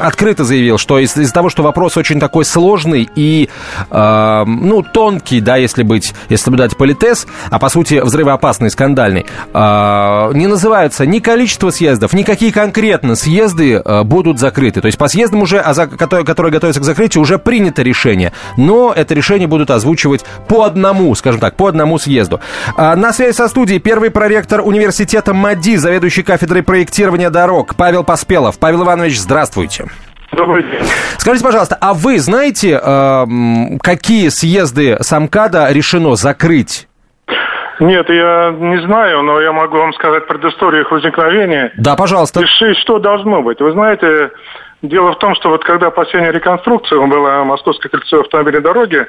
открыто 0.00 0.44
заявил, 0.44 0.78
что 0.78 0.98
из- 0.98 1.16
из-за 1.16 1.32
того, 1.32 1.48
что 1.48 1.62
вопрос 1.62 1.96
очень 1.96 2.20
такой 2.20 2.44
сложный 2.44 3.08
и, 3.14 3.48
ну, 3.90 4.82
тонкий, 4.82 5.40
да, 5.40 5.56
если 5.56 5.82
быть, 5.82 6.14
если 6.28 6.44
соблюдать 6.44 6.76
политез, 6.76 7.26
а 7.50 7.58
по 7.58 7.68
сути 7.68 8.00
взрывоопасный, 8.02 8.70
скандальный, 8.70 9.26
не 9.54 10.46
называются 10.46 11.06
ни 11.06 11.18
количество 11.18 11.70
съездов, 11.70 12.12
ни 12.12 12.22
какие 12.22 12.50
конкретно 12.50 13.16
съезды 13.16 13.82
будут 14.04 14.38
закрыты. 14.38 14.80
То 14.80 14.86
есть 14.86 14.98
по 14.98 15.08
съездам 15.08 15.42
уже, 15.42 15.58
а 15.58 15.74
которое 16.28 16.50
готовится 16.50 16.80
к 16.80 16.84
закрытию, 16.84 17.22
уже 17.22 17.38
принято 17.38 17.82
решение. 17.82 18.32
Но 18.56 18.92
это 18.94 19.14
решение 19.14 19.48
будут 19.48 19.70
озвучивать 19.70 20.24
по 20.46 20.62
одному, 20.64 21.14
скажем 21.14 21.40
так, 21.40 21.56
по 21.56 21.66
одному 21.66 21.98
съезду. 21.98 22.40
А, 22.76 22.94
на 22.94 23.12
связи 23.12 23.34
со 23.34 23.48
студией 23.48 23.80
первый 23.80 24.10
проректор 24.10 24.60
университета 24.60 25.32
МАДИ, 25.32 25.76
заведующий 25.76 26.22
кафедрой 26.22 26.62
проектирования 26.62 27.30
дорог 27.30 27.74
Павел 27.76 28.04
Поспелов. 28.04 28.58
Павел 28.58 28.84
Иванович, 28.84 29.18
здравствуйте. 29.18 29.86
Добрый 30.32 30.62
день. 30.62 30.82
Скажите, 31.16 31.44
пожалуйста, 31.44 31.78
а 31.80 31.94
вы 31.94 32.18
знаете, 32.18 32.78
э, 32.80 33.24
какие 33.82 34.28
съезды 34.28 34.98
Самкада 35.00 35.72
решено 35.72 36.14
закрыть? 36.14 36.86
Нет, 37.80 38.08
я 38.08 38.54
не 38.58 38.80
знаю, 38.86 39.22
но 39.22 39.40
я 39.40 39.52
могу 39.52 39.78
вам 39.78 39.92
сказать 39.92 40.26
предысторию 40.26 40.82
их 40.82 40.90
возникновения. 40.90 41.72
Да, 41.76 41.94
пожалуйста. 41.96 42.40
И 42.40 42.74
что 42.82 42.98
должно 42.98 43.42
быть. 43.42 43.60
Вы 43.60 43.72
знаете, 43.72 44.30
Дело 44.82 45.12
в 45.12 45.18
том, 45.18 45.34
что 45.34 45.50
вот 45.50 45.64
когда 45.64 45.90
последняя 45.90 46.32
реконструкция 46.32 47.04
была 47.06 47.44
Московской 47.44 47.90
кольцевой 47.90 48.24
автомобильной 48.24 48.62
дороги, 48.62 49.06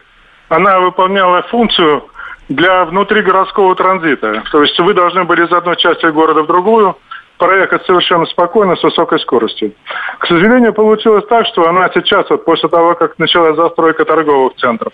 она 0.50 0.80
выполняла 0.80 1.44
функцию 1.44 2.06
для 2.50 2.86
внутригородского 2.86 3.76
транзита. 3.76 4.44
То 4.52 4.64
есть 4.64 4.80
вы 4.80 4.94
должны 4.96 5.26
были 5.26 5.46
из 5.46 5.52
одной 5.52 5.78
части 5.78 6.08
города 6.08 6.42
в 6.42 6.48
другую 6.48 6.98
проехать 7.38 7.86
совершенно 7.86 8.26
спокойно, 8.26 8.76
с 8.76 8.84
высокой 8.84 9.20
скоростью. 9.20 9.74
К 10.18 10.26
сожалению, 10.28 10.74
получилось 10.74 11.26
так, 11.30 11.46
что 11.48 11.68
она 11.70 11.90
сейчас, 11.94 12.30
вот 12.30 12.44
после 12.44 12.68
того, 12.68 12.96
как 12.96 13.18
началась 13.18 13.56
застройка 13.56 14.04
торговых 14.06 14.56
центров, 14.56 14.92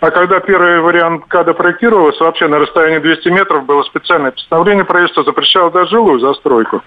а 0.00 0.10
когда 0.10 0.38
первый 0.38 0.80
вариант 0.80 1.24
КАДа 1.26 1.54
проектировался, 1.54 2.22
вообще 2.22 2.46
на 2.46 2.58
расстоянии 2.58 2.98
200 2.98 3.28
метров 3.30 3.64
было 3.64 3.82
специальное 3.84 4.30
постановление 4.30 4.84
правительства, 4.84 5.24
запрещало 5.24 5.70
даже 5.70 5.90
жилую 5.90 6.20
застройку. 6.20 6.82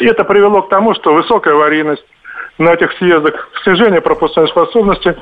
И 0.00 0.06
это 0.06 0.24
привело 0.24 0.62
к 0.62 0.68
тому, 0.68 0.94
что 0.94 1.12
высокая 1.12 1.54
аварийность, 1.54 2.04
на 2.58 2.70
этих 2.70 2.92
съездах 2.98 3.48
снижение 3.62 4.00
пропускной 4.00 4.48
способности, 4.48 5.16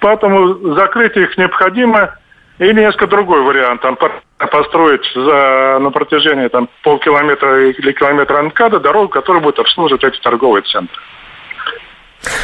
поэтому 0.00 0.74
закрыть 0.74 1.16
их 1.16 1.36
необходимо 1.36 2.14
или 2.58 2.80
несколько 2.80 3.06
другой 3.06 3.42
вариант, 3.42 3.82
там, 3.82 3.98
построить 4.38 5.04
за, 5.14 5.78
на 5.78 5.90
протяжении 5.90 6.48
там, 6.48 6.68
полкилометра 6.82 7.68
или 7.68 7.92
километра 7.92 8.42
МКАДа 8.42 8.80
дорогу, 8.80 9.08
которая 9.08 9.42
будет 9.42 9.58
обслуживать 9.58 10.04
эти 10.04 10.18
торговые 10.20 10.62
центры. 10.62 11.00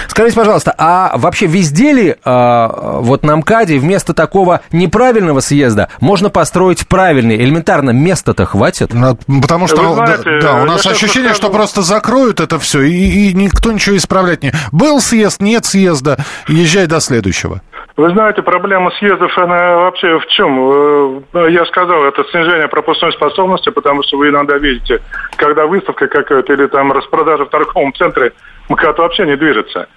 Скажите, 0.08 0.36
пожалуйста, 0.36 0.74
а 0.76 1.16
вообще 1.16 1.46
везде 1.46 1.92
ли 1.92 2.10
э, 2.10 2.68
вот 3.00 3.22
на 3.22 3.36
МКАДе 3.36 3.78
вместо 3.78 4.14
такого 4.14 4.60
неправильного 4.70 5.40
съезда 5.40 5.88
можно 6.00 6.30
построить 6.30 6.86
правильный? 6.86 7.36
Элементарно 7.36 7.90
места-то 7.90 8.44
хватит? 8.44 8.90
Ну, 8.92 9.16
потому 9.40 9.66
что 9.66 9.94
знаете, 9.94 10.40
да, 10.40 10.62
у 10.62 10.66
нас 10.66 10.86
ощущение, 10.86 11.34
что 11.34 11.50
просто 11.50 11.82
закроют 11.82 12.40
это 12.40 12.58
все, 12.58 12.82
и, 12.82 13.30
и 13.30 13.34
никто 13.34 13.72
ничего 13.72 13.96
исправлять 13.96 14.42
не... 14.42 14.52
Был 14.70 15.00
съезд, 15.00 15.40
нет 15.40 15.64
съезда, 15.64 16.18
езжай 16.46 16.86
до 16.86 17.00
следующего. 17.00 17.60
Вы 17.96 18.10
знаете, 18.10 18.40
проблема 18.42 18.90
съездов, 18.92 19.36
она 19.36 19.76
вообще 19.76 20.18
в 20.18 20.26
чем? 20.28 21.22
Э, 21.34 21.50
я 21.50 21.64
сказал, 21.66 22.04
это 22.04 22.24
снижение 22.30 22.68
пропускной 22.68 23.12
способности, 23.12 23.70
потому 23.70 24.02
что 24.02 24.16
вы 24.16 24.30
иногда 24.30 24.56
видите, 24.56 25.02
когда 25.36 25.66
выставка 25.66 26.06
какая-то 26.06 26.52
или 26.54 26.66
там 26.66 26.92
распродажа 26.92 27.44
в 27.44 27.50
торговом 27.50 27.92
центре, 27.94 28.32
МКАД 28.68 28.98
вообще 28.98 29.26
не 29.26 29.36
движется. 29.36 29.88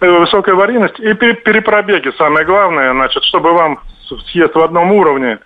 Э, 0.00 0.18
высокая 0.18 0.54
аварийность 0.54 0.98
и 1.00 1.12
перепробеги, 1.14 2.12
самое 2.16 2.46
главное, 2.46 2.92
значит, 2.92 3.24
чтобы 3.24 3.52
вам 3.52 3.80
съезд 4.30 4.54
в 4.54 4.60
одном 4.60 4.92
уровне 4.92 5.38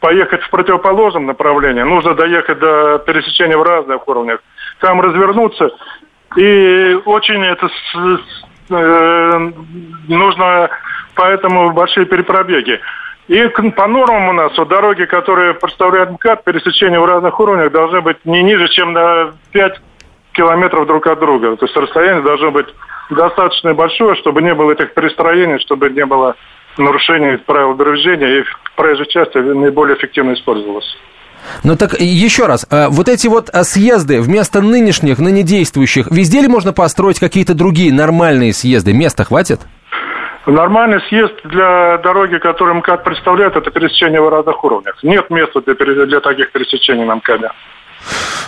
поехать 0.00 0.42
в 0.42 0.50
противоположном 0.50 1.26
направлении, 1.26 1.82
нужно 1.82 2.14
доехать 2.14 2.58
до 2.58 2.98
пересечения 2.98 3.56
в 3.56 3.62
разных 3.62 4.06
уровнях, 4.08 4.40
там 4.80 5.00
развернуться, 5.00 5.70
и 6.36 6.98
очень 7.04 7.44
это 7.44 7.68
э, 8.70 9.50
нужно 10.08 10.70
поэтому 11.14 11.72
большие 11.72 12.06
перепробеги. 12.06 12.80
И 13.28 13.46
по 13.76 13.86
нормам 13.86 14.28
у 14.30 14.32
нас 14.32 14.56
вот 14.58 14.68
дороги, 14.68 15.04
которые 15.04 15.54
представляют 15.54 16.10
МКАД, 16.10 16.42
пересечения 16.42 16.98
в 16.98 17.04
разных 17.04 17.38
уровнях 17.38 17.70
должны 17.70 18.00
быть 18.00 18.24
не 18.24 18.42
ниже, 18.42 18.68
чем 18.68 18.92
на 18.92 19.32
5 19.52 19.80
километров 20.32 20.86
друг 20.86 21.06
от 21.06 21.18
друга. 21.20 21.56
То 21.56 21.66
есть 21.66 21.76
расстояние 21.76 22.22
должно 22.22 22.50
быть 22.50 22.66
достаточно 23.10 23.74
большое, 23.74 24.14
чтобы 24.16 24.42
не 24.42 24.54
было 24.54 24.72
этих 24.72 24.94
перестроений, 24.94 25.58
чтобы 25.60 25.90
не 25.90 26.06
было 26.06 26.36
нарушений 26.78 27.36
правил 27.38 27.74
движения, 27.74 28.40
и 28.40 28.44
проезжая 28.76 29.06
часть 29.06 29.34
наиболее 29.34 29.96
эффективно 29.96 30.34
использовалась. 30.34 30.96
Ну 31.64 31.76
так 31.76 31.98
еще 31.98 32.46
раз, 32.46 32.66
э, 32.70 32.88
вот 32.88 33.08
эти 33.08 33.26
вот 33.26 33.48
э, 33.52 33.62
съезды 33.62 34.20
вместо 34.20 34.60
нынешних, 34.60 35.18
ныне 35.18 35.42
действующих, 35.42 36.10
везде 36.10 36.42
ли 36.42 36.48
можно 36.48 36.72
построить 36.72 37.18
какие-то 37.18 37.54
другие 37.54 37.92
нормальные 37.92 38.52
съезды? 38.52 38.92
Места 38.92 39.24
хватит? 39.24 39.60
Нормальный 40.46 41.00
съезд 41.08 41.34
для 41.44 41.98
дороги, 41.98 42.38
который 42.38 42.74
МКАД 42.74 43.04
представляет, 43.04 43.56
это 43.56 43.70
пересечение 43.70 44.20
в 44.20 44.28
разных 44.28 44.62
уровнях. 44.64 44.98
Нет 45.02 45.28
места 45.30 45.60
для, 45.60 46.06
для 46.06 46.20
таких 46.20 46.50
пересечений 46.52 47.04
на 47.04 47.16
МКАДе. 47.16 47.50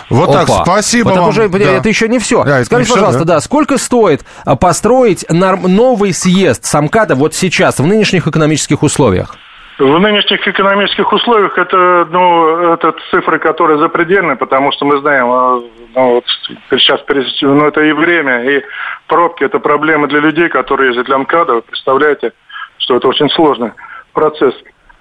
Вот 0.09 0.29
Опа. 0.29 0.45
так, 0.45 0.65
спасибо 0.65 1.09
вот 1.09 1.17
вам. 1.17 1.29
Уже, 1.29 1.49
да. 1.49 1.57
Это 1.59 1.89
еще 1.89 2.07
не 2.07 2.19
все. 2.19 2.43
Да, 2.43 2.63
Скажите, 2.63 2.91
не 2.91 2.95
пожалуйста, 2.95 3.19
все, 3.19 3.27
да? 3.27 3.33
да, 3.35 3.41
сколько 3.41 3.77
стоит 3.77 4.21
а, 4.45 4.55
построить 4.55 5.25
новый 5.29 6.13
съезд 6.13 6.65
Самкада 6.65 7.15
вот 7.15 7.33
сейчас, 7.33 7.79
в 7.79 7.85
нынешних 7.85 8.27
экономических 8.27 8.83
условиях? 8.83 9.35
В 9.79 9.99
нынешних 9.99 10.47
экономических 10.47 11.11
условиях 11.11 11.57
это, 11.57 12.07
ну, 12.11 12.73
это 12.73 12.93
цифры, 13.09 13.39
которые 13.39 13.79
запредельны, 13.79 14.35
потому 14.35 14.71
что 14.71 14.85
мы 14.85 14.99
знаем, 14.99 15.25
а, 15.31 15.61
ну, 15.95 16.13
вот 16.15 16.25
сейчас 16.69 17.01
ну, 17.41 17.65
это 17.65 17.81
и 17.81 17.91
время, 17.91 18.43
и 18.43 18.63
пробки, 19.07 19.43
это 19.43 19.59
проблемы 19.59 20.07
для 20.07 20.19
людей, 20.19 20.49
которые 20.49 20.89
ездят 20.89 21.07
для 21.07 21.17
МКАДа. 21.17 21.55
Вы 21.55 21.61
представляете, 21.63 22.33
что 22.77 22.97
это 22.97 23.07
очень 23.07 23.29
сложный 23.31 23.71
процесс. 24.13 24.53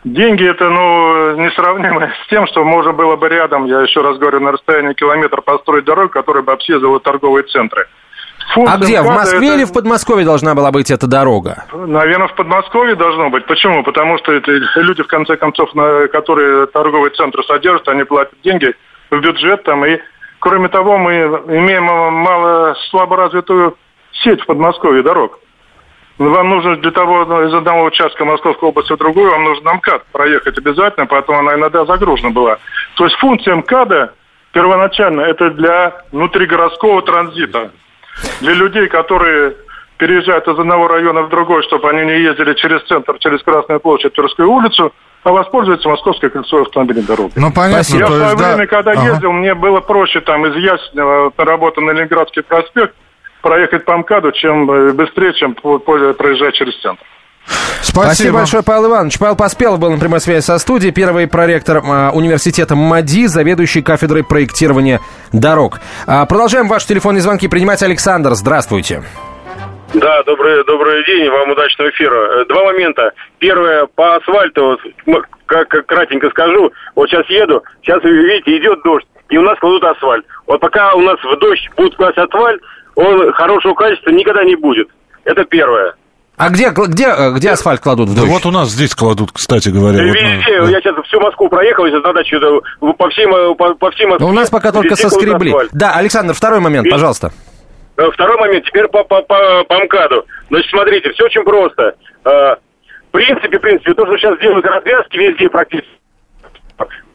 Деньги 0.05 0.45
это, 0.49 0.69
ну, 0.69 1.37
несравнимы 1.37 2.13
с 2.25 2.29
тем, 2.29 2.47
что 2.49 2.65
можно 2.65 2.93
было 2.93 3.15
бы 3.15 3.29
рядом, 3.29 3.67
я 3.67 3.83
еще 3.83 4.01
раз 4.01 4.19
говорю, 4.19 4.41
на 4.41 4.53
расстоянии 4.53 4.95
километра 4.95 5.41
построить 5.41 5.85
дорогу, 5.85 6.09
которая 6.09 6.43
бы 6.43 6.53
обследовала 6.53 6.99
торговые 6.99 7.45
центры. 7.45 7.87
Функция 8.53 8.75
а 8.75 8.79
где? 8.79 9.01
В 9.01 9.07
Москве 9.07 9.49
это... 9.49 9.57
или 9.57 9.65
в 9.65 9.73
Подмосковье 9.73 10.25
должна 10.25 10.55
была 10.57 10.73
быть 10.73 10.91
эта 10.91 11.07
дорога? 11.07 11.65
Наверное, 11.73 12.27
в 12.27 12.35
Подмосковье 12.35 12.97
должно 12.97 13.31
быть. 13.31 13.47
Почему? 13.47 13.85
Потому 13.85 14.19
что 14.19 14.33
это 14.33 14.51
люди, 14.51 15.05
в 15.05 15.07
конце 15.07 15.37
концов, 15.37 15.73
на 15.75 16.09
которые 16.09 16.67
торговые 16.67 17.13
центры 17.13 17.45
содержат, 17.45 17.89
они 17.89 18.03
платят 18.03 18.35
деньги 18.43 18.75
в 19.11 19.21
бюджет 19.21 19.63
там. 19.63 19.85
И, 19.87 20.01
кроме 20.41 20.69
того, 20.69 20.99
мы 20.99 21.13
имеем 21.13 21.85
мало 21.85 22.75
слабо 22.91 23.17
развитую 23.17 23.77
сеть 24.25 24.43
в 24.43 24.47
Подмосковье 24.47 25.05
дорог. 25.05 25.39
Вам 26.19 26.51
нужно 26.51 26.77
для 26.77 26.91
того, 26.91 27.25
ну, 27.25 27.47
из 27.49 27.55
одного 27.55 27.85
участка 27.85 28.25
Московской 28.25 28.69
области 28.69 28.93
в 28.93 28.99
другую, 28.99 29.31
вам 29.31 29.45
нужно 29.45 29.75
МКАД 29.75 30.05
проехать 30.13 30.59
обязательно, 30.59 31.07
поэтому 31.07 31.39
она 31.39 31.55
иногда 31.55 31.85
загружена 31.85 32.31
была. 32.31 32.59
То 32.97 33.05
есть 33.05 33.17
функция 33.17 33.57
МКАДа 33.57 34.15
первоначально 34.53 35.23
это 35.23 35.51
для 35.51 36.05
внутригородского 36.13 37.03
транзита. 37.03 37.71
Для 38.41 38.53
людей, 38.53 38.89
которые 38.89 39.57
переезжают 39.97 40.47
из 40.49 40.59
одного 40.59 40.89
района 40.89 41.23
в 41.23 41.29
другой, 41.29 41.63
чтобы 41.63 41.89
они 41.89 42.05
не 42.05 42.21
ездили 42.21 42.55
через 42.55 42.83
центр, 42.85 43.19
через 43.19 43.43
Красную 43.43 43.81
площадь, 43.81 44.13
Тверскую 44.13 44.51
улицу, 44.51 44.93
а 45.23 45.31
воспользуются 45.31 45.89
Московской 45.89 46.29
кольцевой 46.29 46.65
автомобильной 46.65 47.05
дорогой. 47.05 47.31
Ну, 47.37 47.53
понятно. 47.53 47.97
Я 47.97 48.07
в 48.07 48.09
свое 48.09 48.37
да. 48.37 48.49
время, 48.49 48.67
когда 48.67 48.91
ага. 48.93 49.13
ездил, 49.13 49.33
мне 49.33 49.55
было 49.55 49.81
проще 49.81 50.21
там 50.21 50.45
из 50.47 50.57
Яснева 50.57 51.33
на 51.37 51.45
работу 51.45 51.81
на 51.81 51.93
Ленинградский 51.93 52.43
проспект 52.43 52.95
проехать 53.43 53.85
по 53.85 53.97
МКАДу, 53.99 54.33
чем 54.33 54.71
э, 54.71 54.93
быстрее, 54.93 55.35
чем 55.35 55.55
проезжать 55.55 56.55
через 56.55 56.81
центр. 56.81 57.05
Спасибо. 57.81 58.07
Спасибо 58.07 58.39
большое, 58.39 58.63
Павел 58.63 58.87
Иванович. 58.87 59.19
Павел 59.19 59.37
Поспелов 59.37 59.81
был 59.81 59.91
на 59.91 59.99
прямой 59.99 60.21
связи 60.21 60.45
со 60.45 60.59
студией. 60.59 60.93
Первый 60.93 61.27
проректор 61.27 61.79
э, 61.79 62.11
университета 62.13 62.77
МАДИ, 62.77 63.27
заведующий 63.27 63.83
кафедрой 63.83 64.25
проектирования 64.25 65.01
дорог. 65.33 65.81
А, 66.07 66.25
продолжаем 66.27 66.69
ваши 66.69 66.87
телефонные 66.87 67.21
звонки 67.21 67.49
принимать. 67.49 67.83
Александр, 67.83 68.31
здравствуйте. 68.35 69.03
Да, 69.95 70.23
добрый, 70.23 70.65
добрый 70.65 71.05
день, 71.05 71.29
вам 71.29 71.51
удачного 71.51 71.91
эфира. 71.91 72.41
Э, 72.41 72.45
два 72.47 72.65
момента. 72.65 73.13
Первое, 73.39 73.87
по 73.87 74.17
асфальту, 74.17 74.79
как, 75.47 75.69
как 75.69 75.87
кратенько 75.87 76.31
скажу, 76.31 76.73
вот 76.95 77.11
сейчас 77.11 77.29
еду, 77.29 77.63
сейчас, 77.83 78.03
вы 78.03 78.11
видите, 78.11 78.57
идет 78.57 78.81
дождь, 78.85 79.07
и 79.29 79.37
у 79.37 79.43
нас 79.43 79.59
кладут 79.59 79.85
асфальт. 79.85 80.25
Вот 80.47 80.61
пока 80.61 80.95
у 80.95 81.01
нас 81.01 81.19
в 81.23 81.37
дождь 81.39 81.69
будут 81.77 81.97
класть 81.97 82.17
асфальт, 82.17 82.63
он 82.95 83.33
хорошего 83.33 83.75
качества 83.75 84.11
никогда 84.11 84.45
не 84.45 84.57
будет. 84.57 84.89
Это 85.25 85.45
первое. 85.45 85.95
А 86.37 86.49
где, 86.49 86.71
где, 86.71 87.15
где 87.37 87.51
асфальт 87.51 87.81
кладут 87.81 88.09
в 88.09 88.15
дождь? 88.15 88.27
Да 88.27 88.33
вот 88.33 88.47
у 88.47 88.51
нас 88.51 88.71
здесь 88.71 88.95
кладут, 88.95 89.31
кстати 89.33 89.69
говоря. 89.69 90.03
Везде. 90.03 90.59
Вот, 90.61 90.67
да. 90.67 90.71
Я 90.71 90.81
сейчас 90.81 90.97
всю 91.07 91.21
Москву 91.21 91.49
проехал, 91.49 91.87
сейчас 91.87 92.03
на 92.03 92.13
дачу, 92.13 92.41
по 92.81 93.11
всей, 93.11 93.27
по, 93.55 93.75
по 93.75 93.91
всей 93.93 94.07
Москве. 94.07 94.27
Но 94.27 94.33
у 94.33 94.35
нас 94.35 94.51
пока 94.51 94.73
только 94.73 94.97
соскребли. 94.97 95.55
Да, 95.73 95.93
Александр, 95.95 96.35
второй 96.35 96.61
момент, 96.61 96.87
Везде. 96.87 96.97
пожалуйста. 96.97 97.33
Э, 97.97 98.11
второй 98.13 98.39
момент, 98.39 98.65
теперь 98.65 98.89
по, 98.89 99.05
по, 99.05 99.21
по, 99.23 99.65
по 99.65 99.85
МКАДу. 99.85 100.25
Значит, 100.49 100.71
смотрите, 100.71 101.11
все 101.13 101.25
очень 101.27 101.45
просто. 101.45 101.95
Э, 102.25 102.57
в 103.09 103.13
принципе, 103.13 103.59
в 103.59 103.61
принципе, 103.61 103.95
то, 103.95 104.07
что 104.07 104.17
сейчас 104.17 104.39
делают 104.41 104.65
развязки 104.65 105.17
везде 105.19 105.49
практически, 105.51 105.91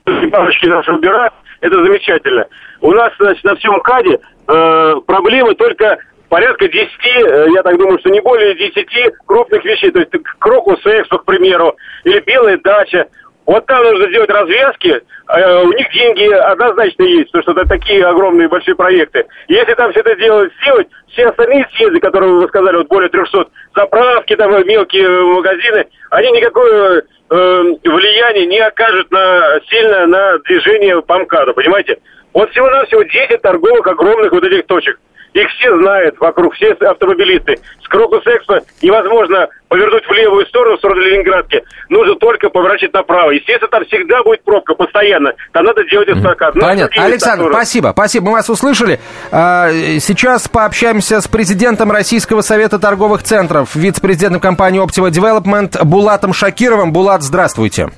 наши 0.05 0.93
убирают, 0.93 1.33
это 1.61 1.83
замечательно. 1.83 2.47
У 2.81 2.91
нас, 2.91 3.11
значит, 3.19 3.43
на 3.43 3.55
всем 3.55 3.73
МКАДе 3.75 4.19
э, 4.47 4.95
проблемы 5.05 5.55
только 5.55 5.97
порядка 6.29 6.67
10, 6.67 6.89
э, 7.05 7.47
я 7.53 7.63
так 7.63 7.77
думаю, 7.77 7.99
что 7.99 8.09
не 8.09 8.21
более 8.21 8.55
10 8.55 8.87
крупных 9.25 9.63
вещей. 9.63 9.91
То 9.91 9.99
есть 9.99 10.11
Крокус 10.39 10.79
Экспо, 10.85 11.19
к 11.19 11.25
примеру, 11.25 11.75
или 12.03 12.19
Белая 12.21 12.57
дача. 12.57 13.07
Вот 13.45 13.65
там 13.65 13.81
нужно 13.81 14.09
сделать 14.09 14.29
развязки, 14.29 14.89
э, 14.89 15.63
у 15.63 15.71
них 15.71 15.89
деньги 15.93 16.33
однозначно 16.33 17.03
есть, 17.03 17.31
потому 17.31 17.43
что 17.43 17.51
это 17.53 17.69
такие 17.69 18.05
огромные 18.05 18.49
большие 18.49 18.75
проекты. 18.75 19.25
Если 19.47 19.73
там 19.73 19.91
все 19.91 20.01
это 20.01 20.17
делать, 20.17 20.51
сделать, 20.61 20.87
все 21.07 21.27
остальные 21.27 21.65
съезды, 21.73 22.01
которые 22.01 22.33
вы 22.33 22.47
сказали, 22.49 22.75
вот 22.75 22.89
более 22.89 23.09
300, 23.09 23.47
заправки, 23.73 24.35
там 24.35 24.51
мелкие 24.51 25.07
магазины, 25.07 25.87
они 26.11 26.31
никакое 26.31 27.03
э, 27.29 27.63
влияния 27.83 28.45
не 28.45 28.59
окажут 28.59 29.11
на, 29.11 29.59
сильно 29.69 30.07
на 30.07 30.37
движение 30.39 31.01
по 31.01 31.17
МКАДу, 31.19 31.53
понимаете? 31.53 31.99
Вот 32.33 32.51
всего-навсего 32.51 33.03
10 33.03 33.41
торговых 33.41 33.87
огромных 33.87 34.31
вот 34.31 34.43
этих 34.43 34.65
точек. 34.67 34.99
Их 35.37 35.47
все 35.51 35.77
знают 35.77 36.19
вокруг, 36.19 36.55
все 36.55 36.71
автомобилисты. 36.71 37.59
С 37.83 37.87
Крокус 37.87 38.23
Экспо 38.25 38.59
невозможно 38.81 39.47
повернуть 39.67 40.03
в 40.03 40.11
левую 40.11 40.47
сторону, 40.47 40.77
в 40.77 40.79
сторону 40.79 41.01
Ленинградки. 41.01 41.63
Нужно 41.89 42.15
только 42.15 42.49
поворачивать 42.49 42.95
направо. 42.95 43.29
Естественно, 43.29 43.67
там 43.67 43.85
всегда 43.85 44.23
будет 44.23 44.43
пробка, 44.43 44.73
постоянно. 44.73 45.33
Там 45.51 45.65
надо 45.65 45.83
делать 45.83 46.09
эстакад. 46.09 46.55
Понятно. 46.55 47.03
Александр, 47.03 47.43
который... 47.43 47.53
спасибо, 47.53 47.89
спасибо. 47.93 48.25
Мы 48.25 48.31
вас 48.31 48.49
услышали. 48.49 48.99
А, 49.31 49.69
сейчас 49.99 50.47
пообщаемся 50.47 51.21
с 51.21 51.27
президентом 51.27 51.91
Российского 51.91 52.41
совета 52.41 52.79
торговых 52.79 53.21
центров, 53.21 53.75
вице-президентом 53.75 54.41
компании 54.41 54.83
Optima 54.83 55.11
Development 55.11 55.83
Булатом 55.83 56.33
Шакировым. 56.33 56.91
Булат, 56.91 57.21
здравствуйте. 57.21 57.89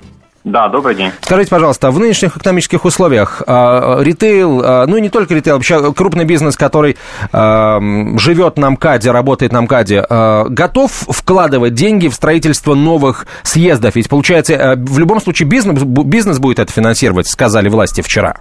Да, 0.49 0.67
добрый 0.67 0.95
день. 0.95 1.11
Скажите, 1.21 1.51
пожалуйста, 1.51 1.91
в 1.91 1.99
нынешних 1.99 2.35
экономических 2.35 2.83
условиях 2.83 3.43
э, 3.45 4.03
ритейл, 4.03 4.61
э, 4.63 4.85
ну 4.87 4.97
и 4.97 5.01
не 5.01 5.09
только 5.09 5.35
ритейл, 5.35 5.55
вообще 5.55 5.93
крупный 5.93 6.25
бизнес, 6.25 6.57
который 6.57 6.97
э, 7.31 7.79
живет 8.17 8.57
на 8.57 8.71
МКАДе, 8.71 9.11
работает 9.11 9.51
на 9.51 9.61
МКАДе, 9.61 10.05
готов 10.49 10.91
вкладывать 10.91 11.73
деньги 11.75 12.07
в 12.07 12.13
строительство 12.13 12.73
новых 12.73 13.27
съездов? 13.43 13.95
Ведь, 13.95 14.09
получается, 14.09 14.75
в 14.75 14.97
любом 14.97 15.19
случае 15.21 15.47
бизнес, 15.47 15.83
бизнес 15.83 16.39
будет 16.39 16.59
это 16.59 16.71
финансировать, 16.71 17.27
сказали 17.27 17.69
власти 17.69 18.01
вчера. 18.01 18.37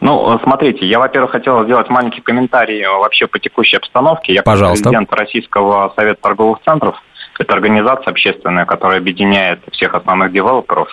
Ну, 0.00 0.38
смотрите, 0.42 0.86
я, 0.86 0.98
во-первых, 0.98 1.32
хотел 1.32 1.64
сделать 1.64 1.88
маленький 1.88 2.20
комментарий 2.20 2.86
вообще 2.86 3.26
по 3.26 3.38
текущей 3.38 3.76
обстановке. 3.76 4.34
Я 4.34 4.42
Пожалуйста. 4.42 4.84
президент 4.84 5.12
Российского 5.12 5.92
совета 5.96 6.20
торговых 6.20 6.58
центров. 6.64 6.96
Это 7.38 7.54
организация 7.54 8.10
общественная, 8.10 8.64
которая 8.64 8.98
объединяет 8.98 9.60
всех 9.72 9.94
основных 9.94 10.32
девелоперов, 10.32 10.88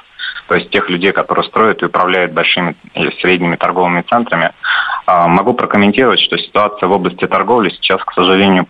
то 0.48 0.56
есть 0.56 0.70
тех 0.70 0.90
людей, 0.90 1.12
которые 1.12 1.46
строят 1.46 1.82
и 1.82 1.86
управляют 1.86 2.34
большими 2.34 2.76
и 2.96 3.10
средними 3.22 3.56
торговыми 3.56 4.02
центрами. 4.02 4.52
А, 5.06 5.28
могу 5.28 5.54
прокомментировать, 5.54 6.20
что 6.20 6.38
ситуация 6.38 6.88
в 6.88 6.92
области 6.92 7.26
торговли 7.28 7.70
сейчас, 7.70 8.04
к 8.04 8.14
сожалению, 8.14 8.68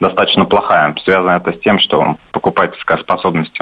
достаточно 0.00 0.44
плохая. 0.44 0.94
Связано 1.04 1.32
это 1.32 1.52
с 1.52 1.60
тем, 1.60 1.78
что 1.78 2.16
покупательская 2.32 2.98
способность 2.98 3.58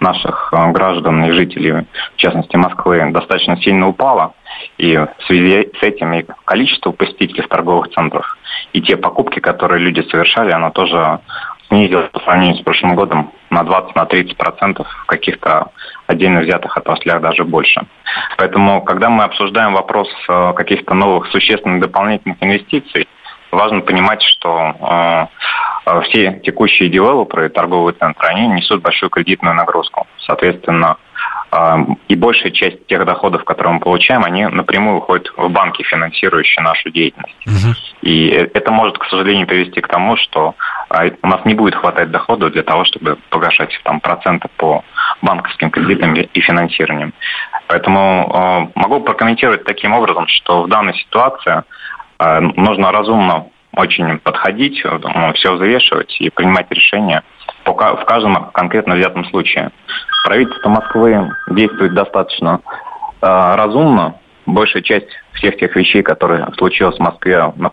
наших 0.00 0.52
а, 0.52 0.70
граждан 0.72 1.24
и 1.24 1.32
жителей, 1.32 1.86
в 2.14 2.16
частности 2.16 2.56
Москвы, 2.56 3.10
достаточно 3.12 3.56
сильно 3.62 3.88
упала. 3.88 4.34
И 4.76 4.96
в 4.96 5.08
связи 5.26 5.70
с 5.78 5.82
этим 5.82 6.12
и 6.14 6.24
количество 6.44 6.90
посетителей 6.90 7.42
в 7.42 7.48
торговых 7.48 7.90
центрах, 7.90 8.38
и 8.72 8.80
те 8.80 8.96
покупки, 8.96 9.38
которые 9.40 9.80
люди 9.80 10.00
совершали, 10.10 10.50
оно 10.50 10.70
тоже 10.70 11.20
снизилась 11.68 12.10
по 12.10 12.20
сравнению 12.20 12.56
с 12.56 12.62
прошлым 12.62 12.94
годом 12.94 13.32
на 13.50 13.62
20-30% 13.62 14.84
в 14.84 15.06
каких-то 15.06 15.68
отдельно 16.06 16.40
взятых 16.40 16.76
отраслях 16.76 17.20
даже 17.20 17.44
больше. 17.44 17.82
Поэтому, 18.36 18.82
когда 18.82 19.08
мы 19.08 19.24
обсуждаем 19.24 19.74
вопрос 19.74 20.08
э, 20.28 20.52
каких-то 20.54 20.94
новых 20.94 21.28
существенных 21.28 21.80
дополнительных 21.80 22.38
инвестиций, 22.40 23.06
важно 23.50 23.80
понимать, 23.80 24.22
что 24.22 25.28
э, 25.86 25.90
э, 25.90 26.00
все 26.02 26.40
текущие 26.44 26.88
девелоперы, 26.88 27.48
торговые 27.48 27.94
центры, 27.94 28.28
они 28.28 28.48
несут 28.48 28.82
большую 28.82 29.10
кредитную 29.10 29.54
нагрузку. 29.54 30.06
Соответственно, 30.18 30.96
и 32.08 32.14
большая 32.14 32.52
часть 32.52 32.86
тех 32.86 33.04
доходов, 33.06 33.42
которые 33.44 33.74
мы 33.74 33.80
получаем, 33.80 34.22
они 34.22 34.46
напрямую 34.46 34.98
уходят 34.98 35.32
в 35.34 35.48
банки, 35.48 35.82
финансирующие 35.82 36.62
нашу 36.62 36.90
деятельность. 36.90 37.34
Угу. 37.46 37.74
И 38.02 38.28
это 38.28 38.70
может, 38.70 38.98
к 38.98 39.06
сожалению, 39.06 39.46
привести 39.46 39.80
к 39.80 39.88
тому, 39.88 40.16
что 40.16 40.54
у 40.90 41.26
нас 41.26 41.44
не 41.44 41.54
будет 41.54 41.74
хватать 41.74 42.10
дохода 42.10 42.50
для 42.50 42.62
того, 42.62 42.84
чтобы 42.84 43.18
погашать 43.30 43.78
там, 43.84 44.00
проценты 44.00 44.48
по 44.56 44.84
банковским 45.22 45.70
кредитам 45.70 46.14
и 46.14 46.40
финансированиям. 46.40 47.12
Поэтому 47.66 48.70
э, 48.74 48.78
могу 48.78 49.00
прокомментировать 49.00 49.64
таким 49.64 49.92
образом, 49.92 50.26
что 50.28 50.62
в 50.62 50.68
данной 50.68 50.94
ситуации 50.94 51.62
э, 52.18 52.40
нужно 52.40 52.90
разумно 52.90 53.46
очень 53.72 54.18
подходить, 54.18 54.82
все 55.34 55.52
взвешивать 55.52 56.16
и 56.20 56.30
принимать 56.30 56.70
решения 56.70 57.22
в 57.64 58.04
каждом 58.04 58.50
конкретно 58.52 58.94
взятом 58.94 59.24
случае. 59.26 59.70
Правительство 60.24 60.70
Москвы 60.70 61.30
действует 61.50 61.94
достаточно 61.94 62.60
э, 63.20 63.26
разумно. 63.26 64.14
Большая 64.46 64.82
часть 64.82 65.08
всех 65.34 65.58
тех 65.58 65.76
вещей, 65.76 66.02
которые 66.02 66.46
случилось 66.56 66.96
в 66.96 67.00
Москве 67.00 67.52
на 67.56 67.70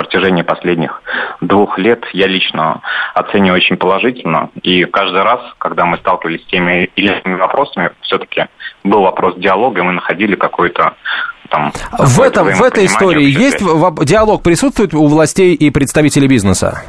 протяжении 0.00 0.40
последних 0.40 1.02
двух 1.42 1.76
лет, 1.76 2.04
я 2.14 2.26
лично 2.26 2.80
оцениваю 3.14 3.56
очень 3.56 3.76
положительно. 3.76 4.48
И 4.62 4.84
каждый 4.86 5.22
раз, 5.22 5.40
когда 5.58 5.84
мы 5.84 5.98
сталкивались 5.98 6.42
с 6.42 6.46
теми 6.46 6.90
или 6.96 7.20
иными 7.22 7.38
вопросами, 7.38 7.90
все-таки 8.00 8.46
был 8.82 9.02
вопрос 9.02 9.34
диалога, 9.36 9.80
и 9.80 9.84
мы 9.84 9.92
находили 9.92 10.36
какой-то 10.36 10.94
там... 11.50 11.70
В, 11.98 12.20
этом, 12.22 12.48
в 12.48 12.62
этой 12.62 12.86
истории 12.86 13.26
есть 13.26 13.58
диалог 14.06 14.42
присутствует 14.42 14.94
у 14.94 15.06
властей 15.06 15.54
и 15.54 15.70
представителей 15.70 16.28
бизнеса? 16.28 16.82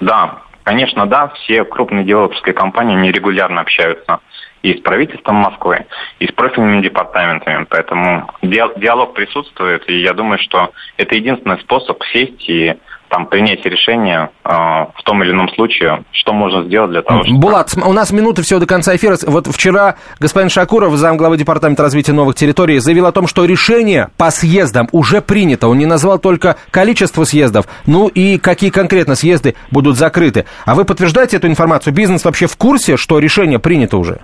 Да, 0.00 0.38
Конечно, 0.64 1.06
да, 1.06 1.28
все 1.28 1.64
крупные 1.64 2.04
девелоперские 2.04 2.54
компании 2.54 2.94
нерегулярно 2.94 3.60
общаются 3.60 4.20
и 4.62 4.74
с 4.74 4.80
правительством 4.80 5.36
Москвы, 5.36 5.86
и 6.20 6.26
с 6.26 6.32
профильными 6.32 6.82
департаментами. 6.82 7.66
Поэтому 7.68 8.30
диалог 8.42 9.14
присутствует, 9.14 9.88
и 9.88 10.02
я 10.02 10.12
думаю, 10.12 10.38
что 10.38 10.70
это 10.96 11.16
единственный 11.16 11.58
способ 11.60 12.02
сесть 12.12 12.48
и 12.48 12.74
там 13.12 13.26
принять 13.26 13.62
решение 13.66 14.30
э, 14.42 14.48
в 14.48 15.02
том 15.04 15.22
или 15.22 15.32
ином 15.32 15.50
случае, 15.50 16.02
что 16.12 16.32
можно 16.32 16.64
сделать 16.64 16.92
для 16.92 17.02
того, 17.02 17.22
чтобы... 17.24 17.38
Булат, 17.38 17.74
у 17.76 17.92
нас 17.92 18.10
минуты 18.10 18.40
всего 18.40 18.58
до 18.58 18.64
конца 18.64 18.96
эфира. 18.96 19.18
Вот 19.26 19.48
вчера 19.48 19.96
господин 20.18 20.48
Шакуров, 20.48 20.96
замглавы 20.96 21.36
Департамента 21.36 21.82
развития 21.82 22.14
новых 22.14 22.36
территорий, 22.36 22.78
заявил 22.78 23.04
о 23.04 23.12
том, 23.12 23.26
что 23.26 23.44
решение 23.44 24.08
по 24.16 24.30
съездам 24.30 24.88
уже 24.92 25.20
принято. 25.20 25.68
Он 25.68 25.76
не 25.76 25.84
назвал 25.84 26.18
только 26.18 26.56
количество 26.70 27.24
съездов, 27.24 27.66
ну 27.84 28.08
и 28.08 28.38
какие 28.38 28.70
конкретно 28.70 29.14
съезды 29.14 29.56
будут 29.70 29.98
закрыты. 29.98 30.46
А 30.64 30.74
вы 30.74 30.86
подтверждаете 30.86 31.36
эту 31.36 31.48
информацию? 31.48 31.92
Бизнес 31.92 32.24
вообще 32.24 32.46
в 32.46 32.56
курсе, 32.56 32.96
что 32.96 33.18
решение 33.18 33.58
принято 33.58 33.98
уже? 33.98 34.20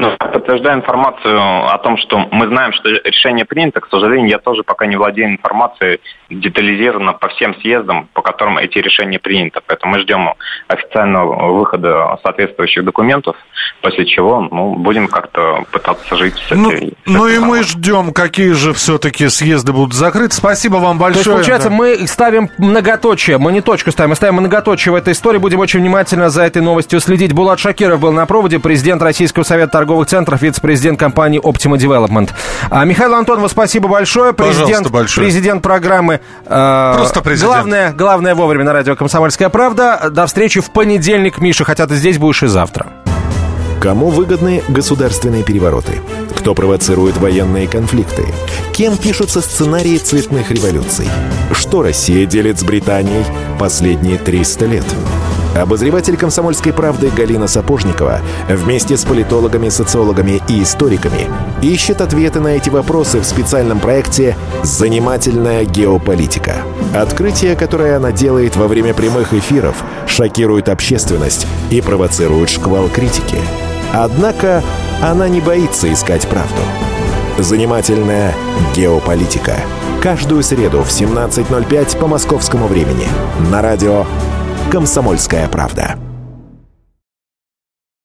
Ну, 0.00 0.16
подтверждаю 0.16 0.78
информацию 0.78 1.38
о 1.66 1.76
том, 1.76 1.98
что 1.98 2.26
мы 2.32 2.46
знаем, 2.46 2.72
что 2.72 2.88
решение 2.88 3.44
принято. 3.44 3.80
К 3.80 3.88
сожалению, 3.90 4.30
я 4.30 4.38
тоже 4.38 4.62
пока 4.62 4.86
не 4.86 4.96
владею 4.96 5.28
информацией 5.28 6.00
детализированно 6.30 7.12
по 7.12 7.28
всем 7.28 7.54
съездам, 7.60 8.08
по 8.14 8.22
которым 8.22 8.56
эти 8.56 8.78
решения 8.78 9.18
приняты. 9.18 9.60
Поэтому 9.66 9.92
мы 9.92 10.00
ждем 10.00 10.32
официального 10.68 11.52
выхода 11.52 12.18
соответствующих 12.22 12.82
документов, 12.82 13.36
после 13.82 14.06
чего 14.06 14.40
ну, 14.40 14.74
будем 14.74 15.06
как-то 15.06 15.64
пытаться 15.70 16.16
жить 16.16 16.34
с 16.48 16.50
ну, 16.50 16.70
этой... 16.70 16.94
Ну, 17.04 17.12
с 17.12 17.18
ну 17.18 17.28
и 17.28 17.38
мы 17.38 17.62
ждем, 17.62 18.14
какие 18.14 18.52
же 18.52 18.72
все-таки 18.72 19.28
съезды 19.28 19.74
будут 19.74 19.92
закрыты. 19.92 20.34
Спасибо 20.34 20.76
вам 20.76 20.96
большое. 20.96 21.24
То 21.24 21.30
есть, 21.30 21.40
получается, 21.40 21.68
да. 21.68 21.74
мы 21.74 22.06
ставим 22.06 22.48
многоточие, 22.56 23.36
мы 23.36 23.52
не 23.52 23.60
точку 23.60 23.90
ставим, 23.90 24.10
мы 24.10 24.16
ставим 24.16 24.36
многоточие 24.36 24.92
в 24.92 24.94
этой 24.94 25.12
истории. 25.12 25.36
Будем 25.36 25.58
очень 25.58 25.80
внимательно 25.80 26.30
за 26.30 26.44
этой 26.44 26.62
новостью 26.62 27.00
следить. 27.00 27.34
Булат 27.34 27.60
Шакиров 27.60 28.00
был 28.00 28.12
на 28.12 28.24
проводе, 28.24 28.58
президент 28.60 29.02
Российского 29.02 29.42
совета 29.42 29.72
торговли 29.72 29.89
торговых 29.90 30.06
центров, 30.08 30.40
вице-президент 30.40 31.00
компании 31.00 31.40
Optima 31.40 31.76
Development. 31.76 32.30
А, 32.70 32.84
Михаил 32.84 33.14
Антонов, 33.14 33.50
спасибо 33.50 33.88
большое. 33.88 34.32
Президент, 34.32 34.88
большое. 34.88 35.26
президент 35.26 35.62
программы 35.62 36.20
э, 36.46 36.92
Просто 36.96 37.20
президент. 37.22 37.52
Главное, 37.52 37.92
главное 37.92 38.34
вовремя 38.36 38.64
на 38.64 38.72
радио 38.72 38.94
«Комсомольская 38.94 39.48
правда». 39.48 40.08
До 40.12 40.26
встречи 40.26 40.60
в 40.60 40.70
понедельник, 40.70 41.38
Миша, 41.38 41.64
хотя 41.64 41.88
ты 41.88 41.96
здесь 41.96 42.18
будешь 42.18 42.44
и 42.44 42.46
завтра. 42.46 42.86
Кому 43.80 44.10
выгодны 44.10 44.62
государственные 44.68 45.42
перевороты? 45.42 46.00
Кто 46.36 46.54
провоцирует 46.54 47.16
военные 47.16 47.66
конфликты? 47.66 48.26
Кем 48.72 48.96
пишутся 48.96 49.40
сценарии 49.40 49.96
цветных 49.96 50.52
революций? 50.52 51.08
Что 51.52 51.82
Россия 51.82 52.26
делит 52.26 52.60
с 52.60 52.62
Британией 52.62 53.24
последние 53.58 54.18
300 54.18 54.66
лет? 54.66 54.84
Обозреватель 55.54 56.16
«Комсомольской 56.16 56.72
правды» 56.72 57.10
Галина 57.10 57.48
Сапожникова 57.48 58.20
вместе 58.48 58.96
с 58.96 59.04
политологами, 59.04 59.68
социологами 59.68 60.40
и 60.48 60.62
историками 60.62 61.28
ищет 61.60 62.00
ответы 62.00 62.40
на 62.40 62.48
эти 62.48 62.70
вопросы 62.70 63.20
в 63.20 63.24
специальном 63.24 63.80
проекте 63.80 64.36
«Занимательная 64.62 65.64
геополитика». 65.64 66.54
Открытие, 66.94 67.56
которое 67.56 67.96
она 67.96 68.12
делает 68.12 68.56
во 68.56 68.68
время 68.68 68.94
прямых 68.94 69.34
эфиров, 69.34 69.82
шокирует 70.06 70.68
общественность 70.68 71.46
и 71.70 71.80
провоцирует 71.80 72.48
шквал 72.48 72.88
критики. 72.88 73.38
Однако 73.92 74.62
она 75.02 75.28
не 75.28 75.40
боится 75.40 75.92
искать 75.92 76.28
правду. 76.28 76.62
«Занимательная 77.38 78.34
геополитика». 78.74 79.56
Каждую 80.00 80.42
среду 80.42 80.82
в 80.82 80.88
17.05 80.88 81.98
по 81.98 82.06
московскому 82.06 82.68
времени 82.68 83.06
на 83.50 83.60
радио 83.60 84.06
«Комсомольская 84.70 85.48
правда». 85.48 86.09